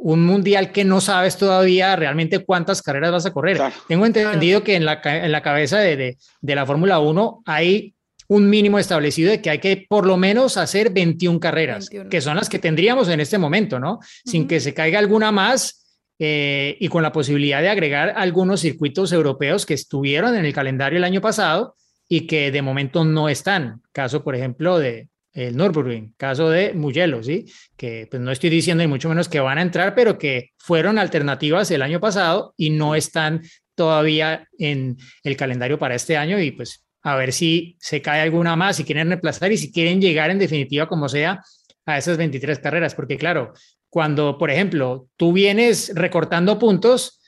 [0.00, 3.60] Un mundial que no sabes todavía realmente cuántas carreras vas a correr.
[3.88, 7.94] Tengo entendido que en la, en la cabeza de, de, de la Fórmula 1 hay
[8.28, 12.36] un mínimo establecido de que hay que por lo menos hacer 21 carreras, que son
[12.36, 14.00] las que tendríamos en este momento, ¿no?
[14.24, 19.12] Sin que se caiga alguna más eh, y con la posibilidad de agregar algunos circuitos
[19.12, 21.74] europeos que estuvieron en el calendario el año pasado
[22.06, 23.82] y que de momento no están.
[23.92, 25.08] Caso, por ejemplo, de
[25.38, 27.46] el Nürburgring, caso de Mugello, ¿sí?
[27.76, 30.98] Que pues no estoy diciendo ni mucho menos que van a entrar, pero que fueron
[30.98, 33.42] alternativas el año pasado y no están
[33.76, 38.56] todavía en el calendario para este año y pues a ver si se cae alguna
[38.56, 41.40] más, si quieren reemplazar y si quieren llegar en definitiva, como sea,
[41.86, 42.96] a esas 23 carreras.
[42.96, 43.52] Porque claro,
[43.88, 47.20] cuando, por ejemplo, tú vienes recortando puntos,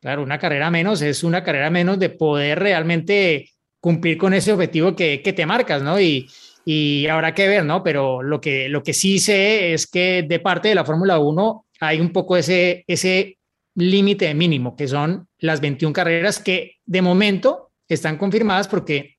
[0.00, 4.96] claro, una carrera menos es una carrera menos de poder realmente cumplir con ese objetivo
[4.96, 6.00] que, te marcas, ¿no?
[6.00, 6.28] Y,
[6.64, 7.82] y habrá que ver, ¿no?
[7.82, 11.66] Pero lo que, lo que sí sé es que de parte de la Fórmula 1
[11.80, 13.38] hay un poco ese, ese
[13.74, 19.16] límite mínimo, que son las 21 carreras que de momento están confirmadas porque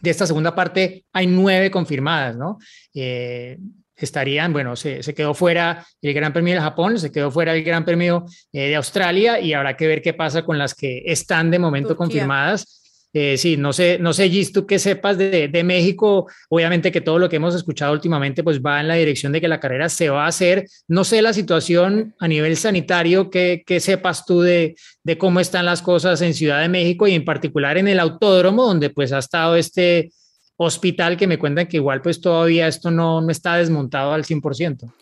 [0.00, 2.58] de esta segunda parte hay nueve confirmadas, ¿no?
[2.94, 3.58] Eh,
[3.96, 7.84] estarían, bueno, se, quedó fuera el Gran Premio de Japón, se quedó fuera el Gran
[7.84, 11.58] Premio eh, de Australia y habrá que ver qué pasa con las que están de
[11.58, 12.85] momento confirmadas.
[13.18, 17.00] Eh, sí, no sé, no sé, Gis, tú que sepas de, de, México, obviamente que
[17.00, 19.88] todo lo que hemos escuchado últimamente pues va en la dirección de que la carrera
[19.88, 20.68] se va a hacer.
[20.86, 25.64] No sé la situación a nivel sanitario, que, que sepas tú de, de cómo están
[25.64, 29.18] las cosas en Ciudad de México y en particular en el autódromo, donde pues ha
[29.18, 30.10] estado este
[30.58, 34.92] hospital que me cuentan que igual pues todavía esto no, no está desmontado al 100%.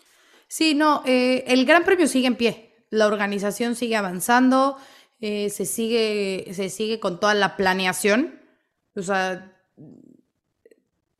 [0.47, 4.77] Sí, no, eh, el Gran Premio sigue en pie, la organización sigue avanzando,
[5.19, 8.39] eh, se, sigue, se sigue con toda la planeación,
[8.95, 9.51] o sea,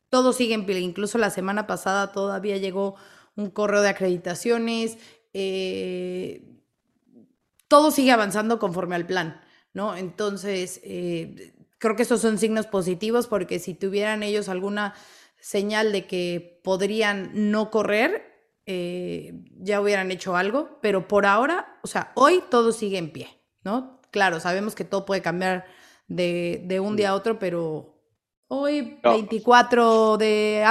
[0.08, 2.96] todo sigue en pie, incluso la semana pasada todavía llegó
[3.34, 4.98] un correo de acreditaciones,
[5.32, 6.42] eh,
[7.68, 9.40] todo sigue avanzando conforme al plan,
[9.74, 9.96] ¿no?
[9.96, 10.80] Entonces,
[11.78, 14.94] creo que estos son signos positivos porque si tuvieran ellos alguna
[15.40, 18.36] señal de que podrían no correr,
[18.66, 23.28] eh, ya hubieran hecho algo, pero por ahora, o sea, hoy todo sigue en pie,
[23.66, 24.00] ¿no?
[24.12, 25.66] Claro, sabemos que todo puede cambiar
[26.06, 27.98] de, un día a otro, pero
[28.46, 30.62] hoy, 24 de,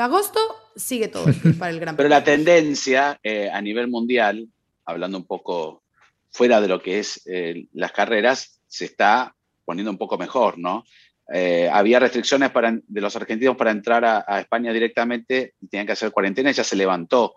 [0.00, 0.40] agosto,
[0.74, 1.26] sigue todo
[1.58, 4.48] para el Gran Pero la tendencia eh, a nivel mundial,
[4.86, 5.82] hablando un poco
[6.30, 9.36] fuera de lo que es eh, las carreras, se está
[9.66, 10.84] poniendo un poco mejor, ¿no?
[11.32, 15.92] Eh, había restricciones para, de los argentinos para entrar a, España directamente y tenían que
[15.92, 17.34] hacer cuarentena y ya se levantó.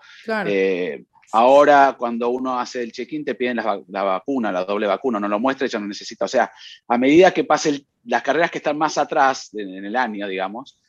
[0.47, 1.03] Eh,
[1.33, 5.39] ahora, cuando uno hace el check-in, te piden la, vacuna, la doble vacuna, no lo
[5.39, 6.25] muestra ya no necesita.
[6.25, 6.51] O sea,
[6.87, 10.79] a medida que pasen las carreras que están más atrás en, el año, digamos,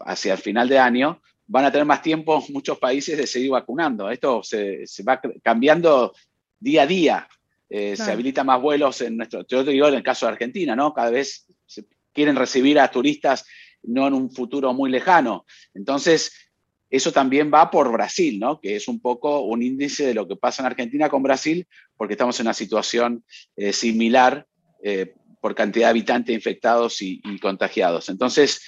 [0.00, 4.10] hacia el final de año, van a tener más tiempo muchos países de seguir vacunando.
[4.10, 6.14] Esto se, se va cambiando
[6.58, 7.28] día a día.
[7.68, 10.74] Eh, se habilitan más vuelos en nuestro, yo te digo en el caso de Argentina,
[10.74, 10.92] ¿no?
[10.92, 13.46] Cada vez se quieren recibir a turistas
[13.82, 15.44] no en un futuro muy lejano.
[15.74, 16.49] Entonces,
[16.90, 18.60] eso también va por Brasil, ¿no?
[18.60, 21.66] Que es un poco un índice de lo que pasa en Argentina con Brasil,
[21.96, 23.24] porque estamos en una situación
[23.56, 24.46] eh, similar
[24.82, 28.08] eh, por cantidad de habitantes infectados y, contagiados.
[28.08, 28.60] Entonces,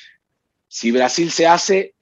[0.69, 1.95] si Brasil se hace,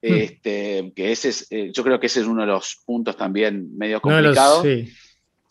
[0.00, 0.14] hmm.
[0.14, 4.00] este, que ese es, yo creo que ese es uno de los puntos también medio
[4.00, 4.64] complicados.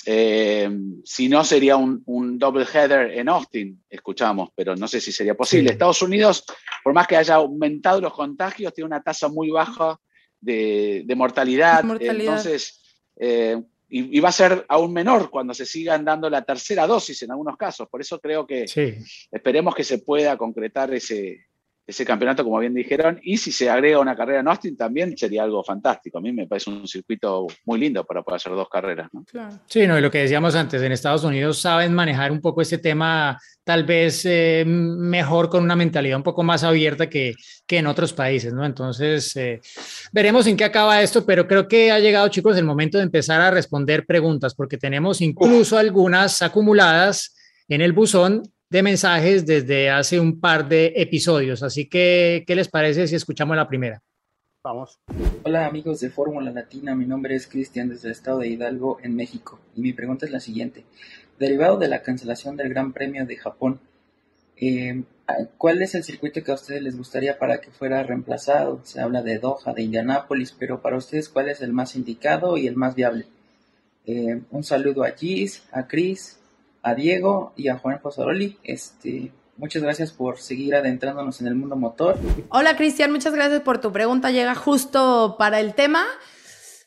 [0.05, 0.69] Eh,
[1.05, 5.33] si no, sería un, un, double header en Austin, escuchamos, pero no sé si sería
[5.33, 5.71] posible.
[5.71, 6.43] Estados Unidos,
[6.83, 9.97] por más que haya aumentado los contagios, tiene una tasa muy baja
[10.43, 12.81] de, mortalidad, Entonces,
[13.15, 17.31] eh, y, va a ser aún menor cuando se sigan dando la tercera dosis en
[17.31, 17.87] algunos casos.
[17.89, 18.65] Por eso creo que
[19.31, 21.45] esperemos que se pueda concretar ese,
[21.85, 25.43] ese campeonato, como bien dijeron, y si se agrega una carrera en Austin también sería
[25.43, 26.17] algo fantástico.
[26.17, 29.09] A mí me parece un circuito muy lindo para poder hacer dos carreras.
[29.11, 29.25] ¿no?
[29.65, 32.77] Sí, no, y lo que decíamos antes, en Estados Unidos saben manejar un poco ese
[32.77, 37.33] tema tal vez eh, mejor con una mentalidad un poco más abierta que,
[37.65, 38.65] que en otros países, ¿no?
[38.65, 39.59] Entonces, eh,
[40.11, 43.41] veremos en qué acaba esto, pero creo que ha llegado, chicos, el momento de empezar
[43.41, 47.35] a responder preguntas, porque tenemos incluso algunas acumuladas
[47.67, 48.43] en el buzón
[48.73, 51.61] de mensajes desde hace un par de episodios.
[51.61, 54.01] Así que, ¿qué les parece si escuchamos la primera?
[54.63, 54.97] Vamos.
[55.43, 59.15] Hola amigos de Fórmula Latina, mi nombre es Cristian desde el estado de Hidalgo, en
[59.15, 60.85] México, y mi pregunta es la siguiente.
[61.37, 63.79] Derivado de la cancelación del Gran Premio de Japón,
[64.57, 65.03] eh,
[65.59, 68.81] ¿cuál es el circuito que a ustedes les gustaría para que fuera reemplazado?
[68.85, 72.65] Se habla de Doha, de Indianápolis, pero para ustedes, ¿cuál es el más indicado y
[72.65, 73.27] el más viable?
[74.07, 76.39] Eh, un saludo a Gis, a Chris,
[76.83, 78.59] a Diego y a Juan Pozzaroli.
[78.63, 82.17] Este, muchas gracias por seguir adentrándonos en el mundo motor.
[82.49, 84.29] Hola Cristian, muchas gracias por tu pregunta.
[84.29, 86.05] Llega justo para el tema.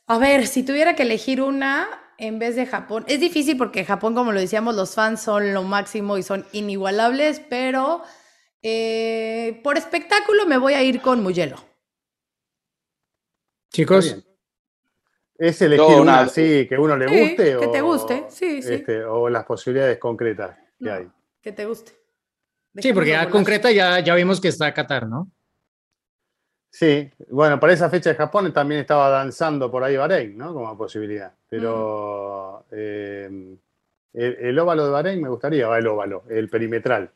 [0.06, 1.88] A ver, si tuviera que elegir una
[2.18, 5.64] en vez de Japón, es difícil porque Japón, como lo decíamos, los fans son lo
[5.64, 8.02] máximo y son inigualables, pero
[8.62, 11.56] eh, por espectáculo me voy a ir con Mugello.
[13.72, 14.25] Chicos,
[15.38, 17.58] ¿Es elegir una así que uno le guste?
[17.58, 18.74] Que te guste, sí, sí.
[18.74, 21.08] Este, o las posibilidades concretas que hay.
[21.42, 21.92] Que te guste.
[22.76, 25.30] sí, porque ya concreta ya, ya vimos que está Qatar, ¿no?
[26.70, 30.52] Sí, bueno, para esa fecha de Japón también estaba danzando por ahí Bahrein, ¿no?
[30.52, 31.32] Como posibilidad.
[31.48, 33.56] Pero eh,
[34.12, 37.10] el, óvalo de Bahrein me gustaría, el óvalo, el perimetral.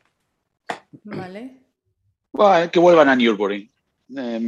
[1.03, 1.57] Vale.
[2.31, 3.15] Bueno, que vuelvan a
[4.11, 4.39] Newbury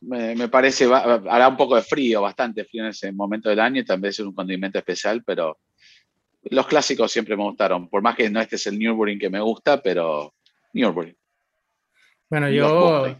[0.00, 3.80] me, me, parece, hará un poco de frío, bastante frío en ese momento del año
[3.80, 5.58] y también es un condimento especial, pero
[6.44, 9.40] los clásicos siempre me gustaron, por más que no este es el Nürburgring que me
[9.40, 10.34] gusta, pero
[10.72, 11.16] Nürburgring.
[12.30, 13.16] Bueno, yo,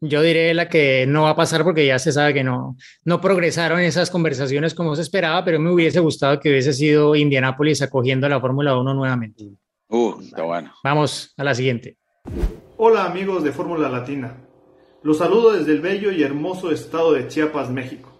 [0.00, 3.20] yo diré la que no va a pasar porque ya se sabe que no, no
[3.20, 8.26] progresaron esas conversaciones como se esperaba, pero me hubiese gustado que hubiese sido Indianápolis acogiendo
[8.26, 9.44] a la Fórmula 1 nuevamente.
[9.88, 10.72] Uh, está bueno.
[10.84, 11.96] Vamos a la siguiente.
[12.76, 14.49] Hola amigos de Fórmula Latina.
[15.02, 18.12] Los saludo desde el bello y hermoso estado de Chiapas, México.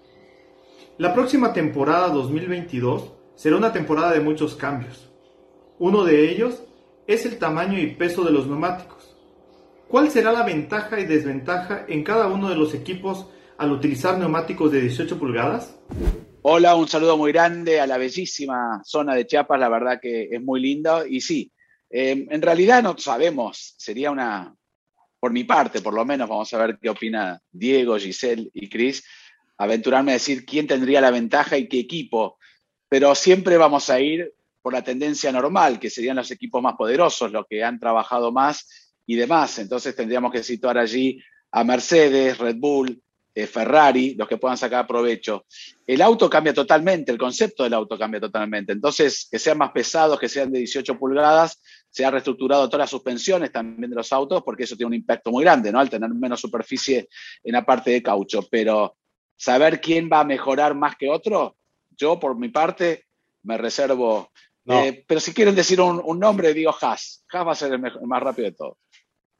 [0.96, 5.10] La próxima temporada 2022 será una temporada de muchos cambios.
[5.78, 6.62] Uno de ellos
[7.06, 9.14] es el tamaño y peso de los neumáticos.
[9.88, 13.26] ¿Cuál será la ventaja y desventaja en cada uno de los equipos
[13.58, 15.78] al utilizar neumáticos de 18 pulgadas?
[16.40, 20.42] Hola, un saludo muy grande a la bellísima zona de Chiapas, la verdad que es
[20.42, 21.04] muy lindo.
[21.06, 21.52] Y sí,
[21.90, 24.56] eh, en realidad no sabemos, sería una,
[25.20, 29.04] por mi parte por lo menos, vamos a ver qué opina Diego, Giselle y Cris,
[29.58, 32.38] aventurarme a decir quién tendría la ventaja y qué equipo,
[32.88, 37.30] pero siempre vamos a ir por la tendencia normal, que serían los equipos más poderosos,
[37.30, 39.58] los que han trabajado más y demás.
[39.58, 41.20] Entonces tendríamos que situar allí
[41.52, 43.02] a Mercedes, Red Bull,
[43.34, 45.46] eh, Ferrari, los que puedan sacar provecho.
[45.86, 48.72] El auto cambia totalmente, el concepto del auto cambia totalmente.
[48.72, 51.60] Entonces, que sean más pesados, que sean de 18 pulgadas,
[51.90, 55.30] se ha reestructurado todas las suspensiones también de los autos, porque eso tiene un impacto
[55.30, 55.80] muy grande, ¿no?
[55.80, 57.08] Al tener menos superficie
[57.42, 58.46] en la parte de caucho.
[58.50, 58.96] Pero
[59.36, 61.56] saber quién va a mejorar más que otro,
[61.90, 63.06] yo por mi parte
[63.42, 64.30] me reservo.
[64.66, 67.24] Eh, pero si quieren decir un, nombre, digo Haas.
[67.32, 68.76] Haas va a ser el más rápido de todos.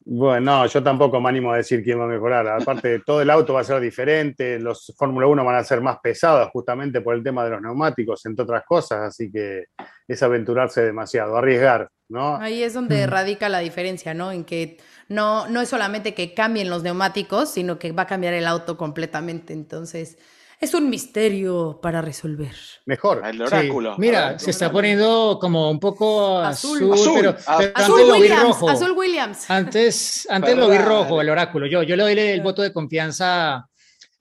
[0.03, 2.49] Bueno, no, yo tampoco me animo a decir quién va a mejorar.
[2.49, 5.99] Aparte, todo el auto va a ser diferente, los Fórmula 1 van a ser más
[6.03, 9.67] pesados justamente por el tema de los neumáticos, entre otras cosas, así que
[10.09, 12.37] es aventurarse demasiado, arriesgar, ¿no?
[12.37, 13.11] Ahí es donde mm.
[13.11, 14.33] radica la diferencia, ¿no?
[14.33, 18.35] En que no, no es solamente que cambien los neumáticos, sino que va a cambiar
[18.35, 19.53] el auto completamente.
[19.53, 20.19] Entonces,
[20.61, 22.55] es un misterio para resolver.
[22.85, 23.23] Mejor.
[23.25, 23.95] El oráculo.
[23.97, 26.81] Mira, se está poniendo como un poco azul,
[27.15, 27.35] pero,
[27.75, 29.51] azul Williams, Azul Williams.
[29.51, 31.67] Antes, antes lo vi rojo, el oráculo.
[31.67, 33.70] Yo, yo le doy el voto de confianza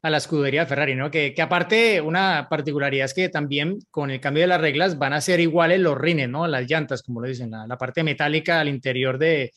[0.02, 1.12] a la escudería Ferrari, ¿no?
[1.12, 5.14] Que, que, aparte, una particularidad es que también con el cambio de las reglas van
[5.14, 6.48] a ser iguales los rines, ¿no?
[6.48, 9.52] Las llantas, como lo dicen, la parte metálica al interior de,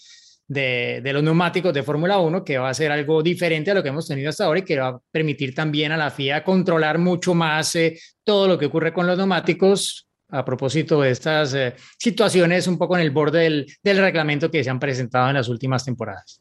[0.53, 3.89] de, los neumáticos de Fórmula 1, que va a ser algo diferente a lo que
[3.89, 7.35] hemos tenido hasta ahora y que va a permitir también a la FIA controlar mucho
[7.35, 12.67] más eh, todo lo que ocurre con los neumáticos a propósito de estas eh, situaciones
[12.67, 15.85] un poco en el borde del, del, reglamento que se han presentado en las últimas
[15.85, 16.41] temporadas.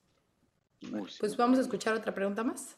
[1.19, 2.77] Pues vamos a escuchar otra pregunta más.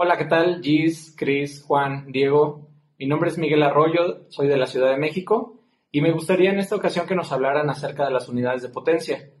[0.00, 0.60] Hola, ¿qué tal?
[0.62, 2.68] Gis, Chris, Juan, Diego.
[3.00, 6.60] Mi nombre es Miguel Arroyo, soy de la Ciudad de México y me gustaría en
[6.60, 9.32] esta ocasión que nos hablaran acerca de las unidades de potencia.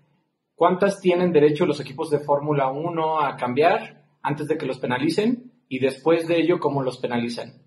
[0.56, 5.52] ¿Cuántas tienen derecho los equipos de Fórmula 1 a cambiar antes de que los penalicen?
[5.68, 7.62] Y después de ello, ¿cómo los penalizan?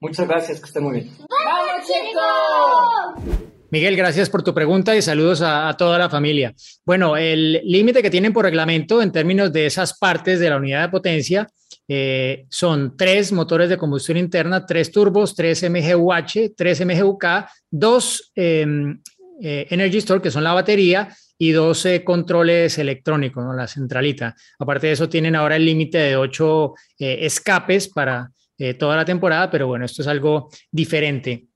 [0.00, 1.10] Muchas gracias, que estén muy bien.
[1.28, 3.49] ¡Vamos, chicos!
[3.70, 6.52] Miguel, gracias por tu pregunta y saludos a, toda la familia.
[6.84, 10.82] Bueno, el límite que tienen por reglamento en términos de esas partes de la unidad
[10.82, 11.46] de potencia
[11.86, 17.24] eh, son tres motores de combustión interna, tres turbos, tres MGUH, tres MGUK,
[17.70, 19.00] dos em,
[19.40, 21.08] eh, Energy Store, que son la batería,
[21.42, 23.54] y 12 controles electrónicos, ¿no?
[23.54, 24.36] la centralita.
[24.58, 29.06] Aparte de eso, tienen ahora el límite de 8 eh, escapes para eh, toda la
[29.06, 31.46] temporada, pero bueno, esto es algo diferente.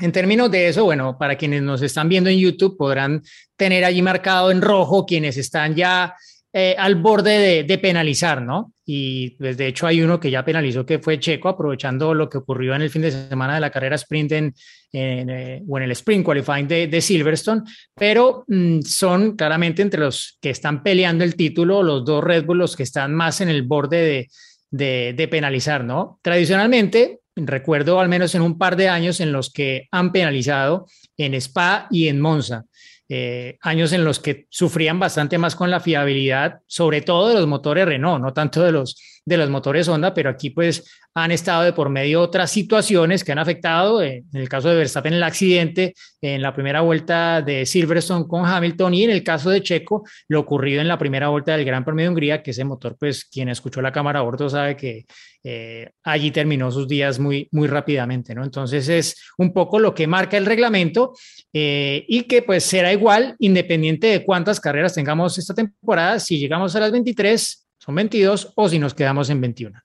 [0.00, 3.22] En términos de eso, bueno, para quienes nos están viendo en YouTube, podrán
[3.56, 6.14] tener allí marcado en rojo quienes están ya
[6.52, 8.72] eh, al borde de, penalizar, ¿no?
[8.84, 12.38] Y pues de hecho hay uno que ya penalizó que fue Checo, aprovechando lo que
[12.38, 14.54] ocurrió en el fin de semana de la carrera sprint en,
[14.92, 17.62] eh, o en el sprint qualifying de, Silverstone,
[17.94, 22.58] pero mm, son claramente entre los que están peleando el título, los dos Red Bull,
[22.58, 24.28] los que están más en el borde
[24.70, 26.20] de, de penalizar, ¿no?
[26.22, 31.34] Tradicionalmente, recuerdo al menos en un par de años en los que han penalizado en
[31.34, 32.64] Spa y en Monza.
[33.08, 37.46] Eh, años en los que sufrían bastante más con la fiabilidad, sobre todo de los
[37.46, 41.64] motores Renault, no tanto de los, de los motores Honda, pero aquí pues han estado
[41.64, 45.22] de por medio otras situaciones que han afectado, eh, en el caso de Verstappen el
[45.22, 50.04] accidente en la primera vuelta de Silverstone con Hamilton y en el caso de Checo
[50.28, 53.24] lo ocurrido en la primera vuelta del Gran Premio de Hungría, que ese motor pues
[53.24, 55.06] quien escuchó la cámara a bordo sabe que
[55.42, 58.44] eh, allí terminó sus días muy, muy rápidamente, ¿no?
[58.44, 61.14] Entonces es un poco lo que marca el reglamento
[61.52, 66.76] eh, y que pues será igual independiente de cuántas carreras tengamos esta temporada, si llegamos
[66.76, 69.80] a las 23 son 22 o si nos quedamos en 21.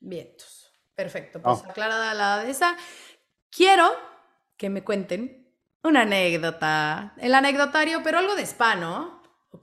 [0.00, 0.72] Vientos.
[0.94, 1.42] Perfecto.
[1.42, 1.70] Pues oh.
[1.70, 2.74] aclarada la de esa.
[3.50, 3.84] Quiero
[4.56, 5.46] que me cuenten
[5.82, 7.12] una anécdota.
[7.18, 9.22] El anecdotario, pero algo de spa, ¿no?
[9.50, 9.60] ¿O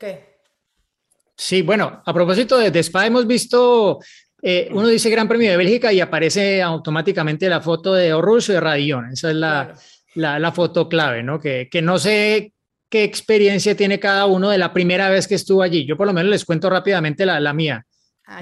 [1.35, 3.99] Sí, bueno, a propósito de, spa, hemos visto,
[4.41, 8.53] eh, uno dice Gran Premio de Bélgica y aparece automáticamente la foto de Orrus y
[8.53, 9.11] de Radion.
[9.11, 9.73] Esa es la,
[10.13, 11.39] la, foto clave, ¿no?
[11.39, 12.52] Que, que no sé
[12.93, 15.83] qué experiencia tiene cada uno de la primera vez que estuvo allí.
[15.83, 17.87] Yo por lo menos les cuento rápidamente la, la mía.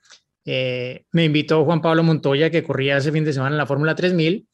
[0.45, 3.97] Eh, me invitó Juan Pablo Montoya, que corría ese fin de semana en la Fórmula
[3.97, 4.47] 3000,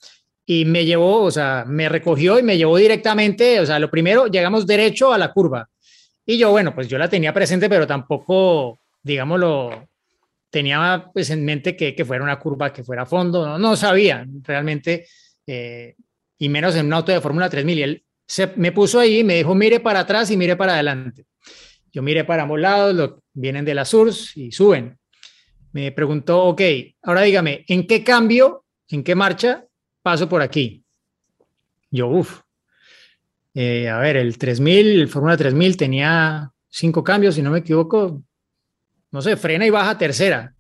[0.47, 4.27] y me llevó, o sea, me recogió y me llevó directamente, o sea, lo primero,
[4.27, 5.69] llegamos derecho a la curva.
[6.25, 9.92] Y yo, bueno, pues yo la tenía presente, pero tampoco, digámoslo,
[10.53, 13.75] tenía pues en mente que, que fuera una curva que fuera a fondo, no, no
[13.75, 15.09] sabía realmente,
[15.47, 15.97] eh,
[16.39, 17.79] y menos en un auto de Fórmula 3000.
[17.79, 20.75] Y él se, me puso ahí y me dijo, mire para atrás y mire para
[20.75, 21.25] adelante.
[21.91, 24.99] Yo miré para ambos lados, lo, vienen de la SURS y suben.
[25.73, 26.61] Me preguntó, ok,
[27.03, 29.65] ahora dígame, ¿en qué cambio, en qué marcha
[30.03, 30.85] paso por aquí?
[31.91, 32.41] Yo, uff,
[33.55, 38.23] eh, a ver, el 3000, el Fórmula 3000 tenía cinco cambios, si no me equivoco,
[39.13, 40.55] no sé, frena y baja tercera.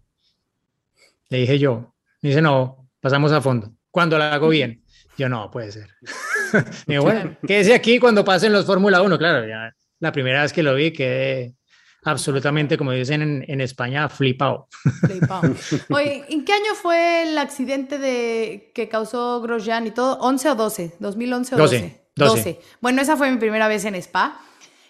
[1.29, 3.73] Le dije yo, dice, no, pasamos a fondo.
[3.91, 4.85] Cuando la hago bien.
[5.19, 5.89] Yo, no, puede ser.
[6.87, 10.63] Digo, bueno, quédese aquí cuando pasen los Fórmula 1, claro, ya la primera vez que
[10.63, 11.55] lo vi quedé
[12.05, 14.69] absolutamente, como dicen en, en España, flipado.
[15.07, 15.55] flipado.
[15.91, 20.19] Oye, ¿en qué año fue el accidente de, que causó Grosjean y todo?
[20.19, 20.99] ¿11 o 12?
[20.99, 22.07] ¿2011 o 12?
[22.17, 22.61] 12.
[22.81, 24.41] Bueno, esa fue mi primera vez en Spa.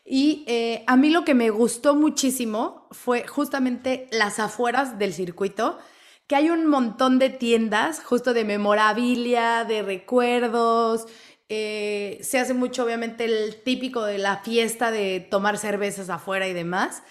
[0.04, 5.78] Y eh, a mí lo que me gustó muchísimo fue justamente las afueras del circuito,
[6.26, 11.06] que hay un montón de tiendas justo de memorabilia, de recuerdos.
[11.48, 16.52] Eh, se hace mucho, obviamente, el típico de la fiesta de tomar cervezas afuera y
[16.52, 17.02] demás.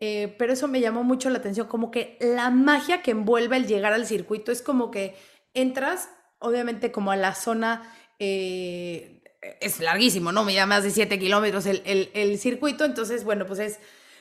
[0.00, 3.66] Eh, pero eso me llamó mucho la atención, como que la magia que envuelve el
[3.66, 5.16] llegar al circuito es como que
[5.54, 6.08] entras,
[6.40, 7.82] obviamente, como a la zona
[9.60, 10.44] es larguísimo, ¿no?
[10.44, 13.78] Me llama más de 7 kilómetros el, circuito, entonces, bueno, pues es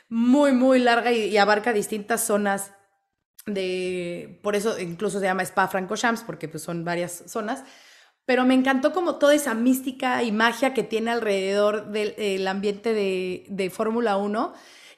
[0.10, 2.72] muy, muy larga y, abarca distintas zonas
[3.46, 7.64] de, por eso incluso se llama Spa Francorchamps, porque pues son varias zonas,
[8.26, 13.70] pero me encantó como toda esa mística y magia que tiene alrededor del ambiente de,
[13.74, 14.54] Fórmula 1.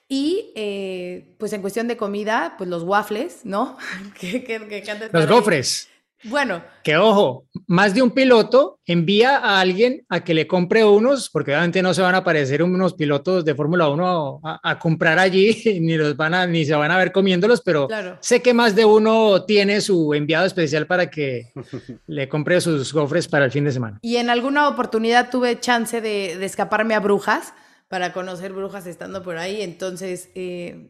[0.07, 3.75] Y eh, pues en cuestión de comida, pues los waffles, ¿no?
[5.11, 5.89] los gofres.
[6.25, 6.63] Bueno.
[6.83, 11.51] Que ojo, más de un piloto envía a alguien a que le compre unos, porque
[11.51, 15.97] obviamente no se van a aparecer unos pilotos de Fórmula 1 a, comprar allí, ni,
[15.97, 17.87] los van a, ni se van a ver comiéndolos, pero
[18.19, 21.51] sé que más de uno tiene su enviado especial para que
[22.07, 23.99] le compre sus gofres para el fin de semana.
[24.01, 27.53] Y en alguna oportunidad tuve chance de, escaparme a Brujas
[27.87, 30.29] para conocer Brujas estando por ahí, entonces...
[30.35, 30.89] Eh,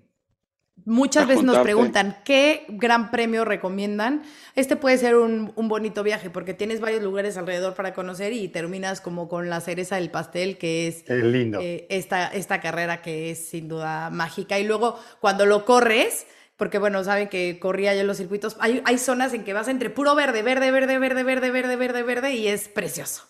[0.84, 4.23] Muchas veces nos preguntan, ¿qué gran premio recomiendan?
[4.55, 9.01] Este puede ser un, bonito viaje porque tienes varios lugares alrededor para conocer y terminas
[9.01, 11.59] como con la cereza del pastel, que es, lindo.
[11.61, 14.59] Eh, esta, esta carrera que es sin duda mágica.
[14.59, 18.82] Y luego cuando lo corres, porque bueno, saben que corría yo en los circuitos, hay,
[18.86, 22.34] hay zonas en que vas entre puro verde, verde, verde, verde, verde, verde, verde, verde
[22.36, 23.23] y es precioso.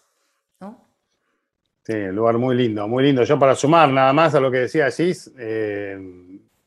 [0.60, 0.86] ¿no?
[1.84, 3.24] Sí, un lugar muy lindo, muy lindo.
[3.24, 5.98] Yo para sumar nada más a lo que decía Gis, eh,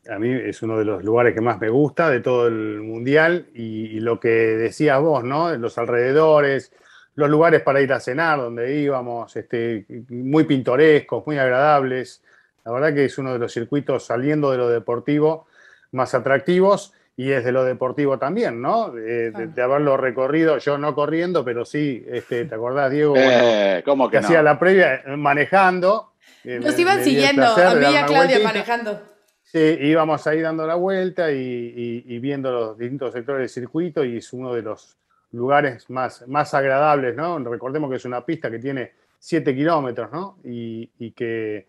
[0.08, 3.46] a mí es uno de los lugares que más me gusta de todo el mundial
[3.54, 5.54] y, lo que decías vos, ¿no?
[5.56, 6.72] Los alrededores,
[7.14, 12.22] los lugares para ir a cenar donde íbamos, este, muy pintorescos, muy agradables.
[12.64, 15.46] La verdad que es uno de los circuitos saliendo de lo deportivo
[15.92, 18.90] más atractivos y es de lo deportivo también, ¿no?
[18.90, 23.14] De, haberlo recorrido, yo no corriendo, pero sí, este, ¿te acordás, Diego?
[23.16, 26.12] Eh, ¿Cómo que, hacía la previa manejando.
[26.44, 29.17] Nos iban siguiendo, a mí y a Claudia manejando.
[29.50, 34.30] Sí, íbamos ahí dando la vuelta y, viendo los distintos sectores del circuito y es
[34.34, 34.98] uno de los
[35.32, 37.38] lugares más, más agradables, ¿no?
[37.38, 40.36] Recordemos que es una pista que tiene 7 kilómetros, ¿no?
[40.44, 41.66] Y, que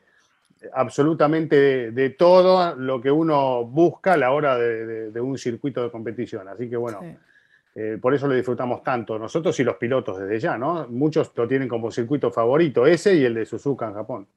[0.74, 6.50] absolutamente de, todo lo que uno busca a la hora de, un circuito de competición.
[6.50, 7.00] Así que bueno,
[7.76, 10.86] eh, por eso lo disfrutamos tanto nosotros y los pilotos desde ya, ¿no?
[10.90, 14.28] Muchos lo tienen como circuito favorito, ese y el de Suzuka en Japón.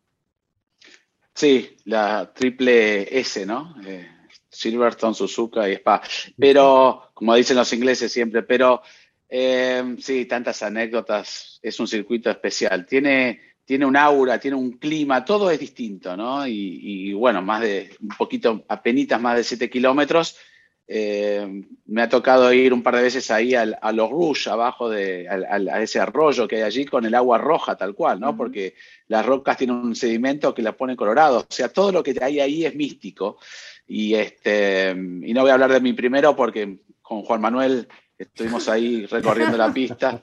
[1.34, 3.74] Sí, la triple S, ¿no?
[3.84, 4.08] Eh,
[4.48, 6.02] Silverstone, Suzuka y Spa.
[6.38, 8.82] Pero, como dicen los ingleses siempre, pero
[9.28, 11.58] eh, sí, tantas anécdotas.
[11.62, 12.86] Es un circuito especial.
[12.86, 16.46] Tiene, tiene un aura, tiene un clima, todo es distinto, ¿no?
[16.46, 20.36] Y, y bueno, más de un poquito, apenas más de 7 kilómetros
[20.88, 25.28] eh, me ha tocado ir un par de veces ahí a los Rouge, abajo de
[25.28, 28.36] a, ese arroyo que hay allí con el agua roja tal cual, ¿no?
[28.36, 28.74] Porque
[29.08, 31.38] las rocas tienen un sedimento que las pone colorado.
[31.38, 33.38] O sea, todo lo que hay ahí es místico.
[33.86, 38.68] Y, este, y no voy a hablar de mi primero porque con Juan Manuel estuvimos
[38.68, 40.22] ahí recorriendo la pista,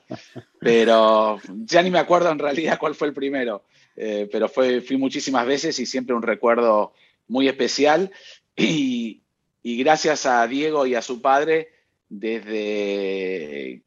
[0.59, 3.65] pero ya ni me acuerdo en realidad cuál fue el primero.
[3.95, 6.93] Eh, pero fue, fui muchísimas veces y siempre un recuerdo
[7.27, 8.11] muy especial.
[8.55, 9.23] Y,
[9.61, 11.69] y gracias a Diego y a su padre,
[12.07, 13.83] desde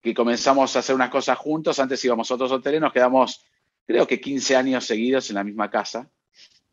[0.00, 3.44] que comenzamos a hacer unas cosas juntos, antes íbamos a otros hoteles, nos quedamos
[3.88, 6.10] creo que 15 años seguidos en la misma casa,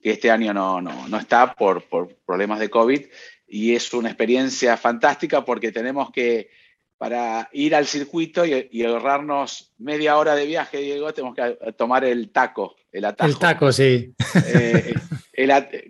[0.01, 3.01] que este año no, no, está por, por, problemas de COVID,
[3.47, 6.49] y es una experiencia fantástica porque tenemos que,
[6.97, 12.31] para ir al circuito y, ahorrarnos media hora de viaje, Diego, tenemos que tomar el
[12.31, 13.29] taco, el atajo.
[13.29, 14.13] El taco, sí.
[14.47, 14.93] Eh,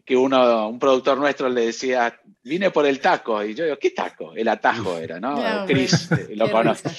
[0.06, 3.44] que uno, un productor nuestro le decía, vine por el taco.
[3.44, 4.34] Y yo digo, ¿qué taco?
[4.36, 5.66] El atajo era, ¿no?
[5.66, 6.90] Chris eh, lo conoce.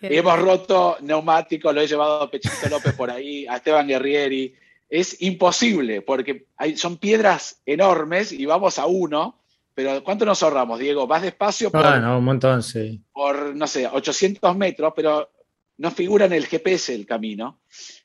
[0.00, 4.54] Hemos roto neumáticos, lo he llevado a Pechito López por ahí, a Esteban Guerrieri.
[4.88, 9.40] Es imposible porque hay, son piedras enormes y vamos a uno.
[9.74, 11.06] Pero ¿cuánto nos ahorramos, Diego?
[11.06, 13.00] Vas despacio por, ah, un montón, sí.
[13.10, 15.30] por, no sé, 800 metros, pero
[15.78, 17.62] no figura en el GPS el camino.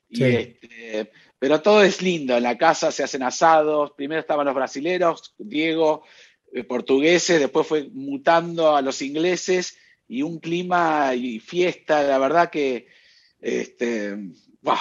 [0.10, 4.56] Y este, pero todo es lindo, en la casa se hacen asados, primero estaban los
[4.56, 6.04] brasileros, Diego,
[6.68, 9.78] portugueses, después fue mutando a los ingleses
[10.08, 12.88] y un clima y fiesta, la verdad que...
[13.40, 14.18] Este,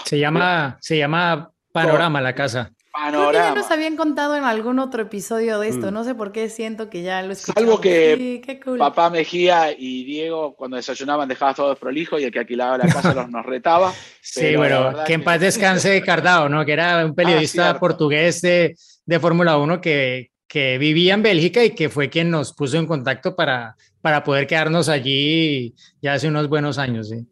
[0.05, 2.73] se, llama, se llama Panorama la casa.
[2.91, 3.33] Panorama.
[3.33, 5.95] ya nos habían contado en algún otro episodio de esto, mm.
[5.95, 7.69] no sé por qué siento que ya lo escuchamos.
[7.69, 8.41] Salvo que
[8.79, 13.13] papá Mejía y Diego cuando desayunaban dejaban todo prolijo y el que alquilaba la casa
[13.13, 13.93] los, nos retaba.
[14.23, 16.65] Sí, bueno, que en paz descanse Cardao, ¿no?
[16.65, 21.65] Que era un periodista ah, portugués de, de Fórmula 1 que, que vivía en Bélgica
[21.65, 26.29] y que fue quien nos puso en contacto para, para poder quedarnos allí ya hace
[26.29, 27.27] unos buenos años, sí.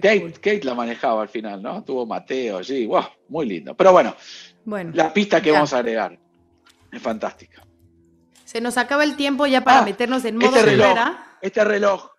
[0.00, 1.84] Kate, la manejaba al final, ¿no?
[1.84, 3.76] Tuvo Mateo allí, wow, muy lindo.
[3.76, 4.16] Pero bueno,
[4.64, 6.18] bueno, la pista que vamos a agregar
[6.90, 7.62] es fantástica.
[8.44, 10.98] Se nos acaba el tiempo ya para ah, meternos en modo este reloj,
[11.42, 12.10] Este reloj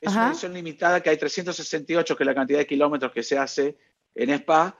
[0.00, 3.38] es una edición limitada que hay 368, que es la cantidad de kilómetros que se
[3.38, 3.78] hace
[4.14, 4.78] en Spa.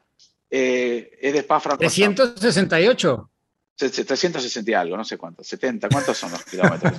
[0.51, 2.17] Eh, es de Spa Francorchamps.
[2.17, 3.31] 368.
[3.77, 6.93] 360 y algo, no sé cuánto, 70, ¿cuántos son los kilómetros?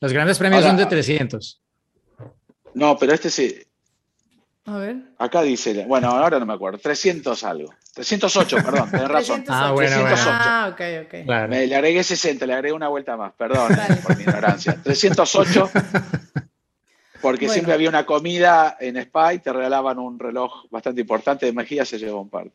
[0.00, 1.62] los grandes premios son de 300.
[2.74, 3.56] No, pero este sí,
[4.68, 4.96] a ver.
[5.16, 7.72] Acá dice, bueno, ahora no me acuerdo, 300 algo.
[7.94, 9.44] 308, perdón, tenés razón.
[9.48, 10.30] Ah, bueno, 308.
[10.30, 11.48] Ah, ok, ok.
[11.48, 13.72] le agregué 60, le agregué una vuelta más, perdón
[14.02, 14.78] por mi ignorancia.
[14.82, 15.70] 308,
[17.22, 21.46] porque siempre había una comida en Spa y te regalaban un reloj bastante importante.
[21.46, 22.50] De Mejía se llevó un par.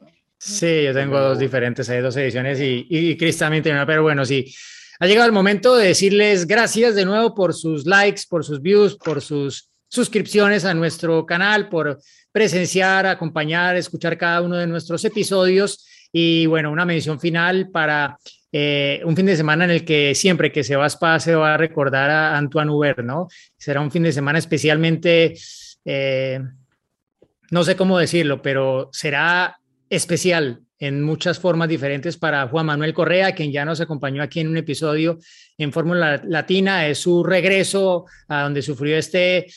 [0.46, 4.04] Sí, yo tengo dos diferentes, hay dos ediciones y, y Chris también tiene una, pero
[4.04, 4.54] bueno, sí.
[5.00, 8.98] Ha llegado el momento de decirles gracias de nuevo por sus likes, por sus views,
[8.98, 11.98] por sus suscripciones a nuestro canal, por
[12.30, 18.18] presenciar, acompañar, escuchar cada uno de nuestros episodios y bueno, una mención final para
[18.52, 21.36] eh, un fin de semana en el que siempre que se va a Spa se
[21.36, 23.30] va a recordar a Antoine Hubert, ¿no?
[23.58, 25.36] Será un fin de semana especialmente,
[25.86, 26.42] eh,
[27.50, 29.58] no sé cómo decirlo, pero será
[29.96, 34.50] especial en muchas formas diferentes para Juan Manuel Correa, quien ya nos acompañó aquí en
[34.50, 35.20] un episodio
[35.58, 36.88] en Fórmula Latina.
[36.88, 39.48] Es su regreso a donde sufrió este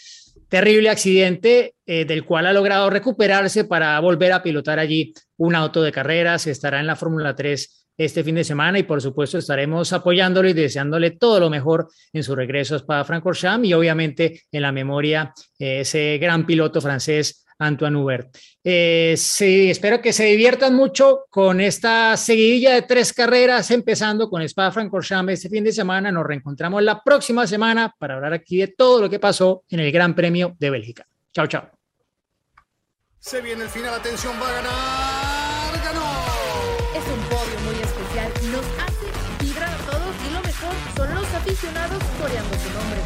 [0.48, 5.82] terrible accidente eh, del cual ha logrado recuperarse para volver a pilotar allí un auto
[5.82, 6.46] de carreras.
[6.46, 10.52] Estará en la Fórmula 3 este fin de semana y por supuesto estaremos apoyándolo y
[10.52, 15.80] deseándole todo lo mejor en su regreso a Spa-Francorchamps y obviamente en la memoria eh,
[15.80, 18.36] ese gran piloto francés Antoine Hubert.
[18.62, 24.42] Eh, sí, espero que se diviertan mucho con esta seguidilla de tres carreras, empezando con
[24.42, 26.12] Spa-Francorchamps este fin de semana.
[26.12, 29.92] Nos reencontramos la próxima semana para hablar aquí de todo lo que pasó en el
[29.92, 31.06] Gran Premio de Bélgica.
[31.32, 31.70] Chao, chao.
[33.18, 36.06] Se viene el final, atención, va a ganar, ganó.
[36.94, 41.34] Es un podio muy especial, nos hace vibrar a todos y lo mejor son los
[41.34, 43.05] aficionados coreando su nombre.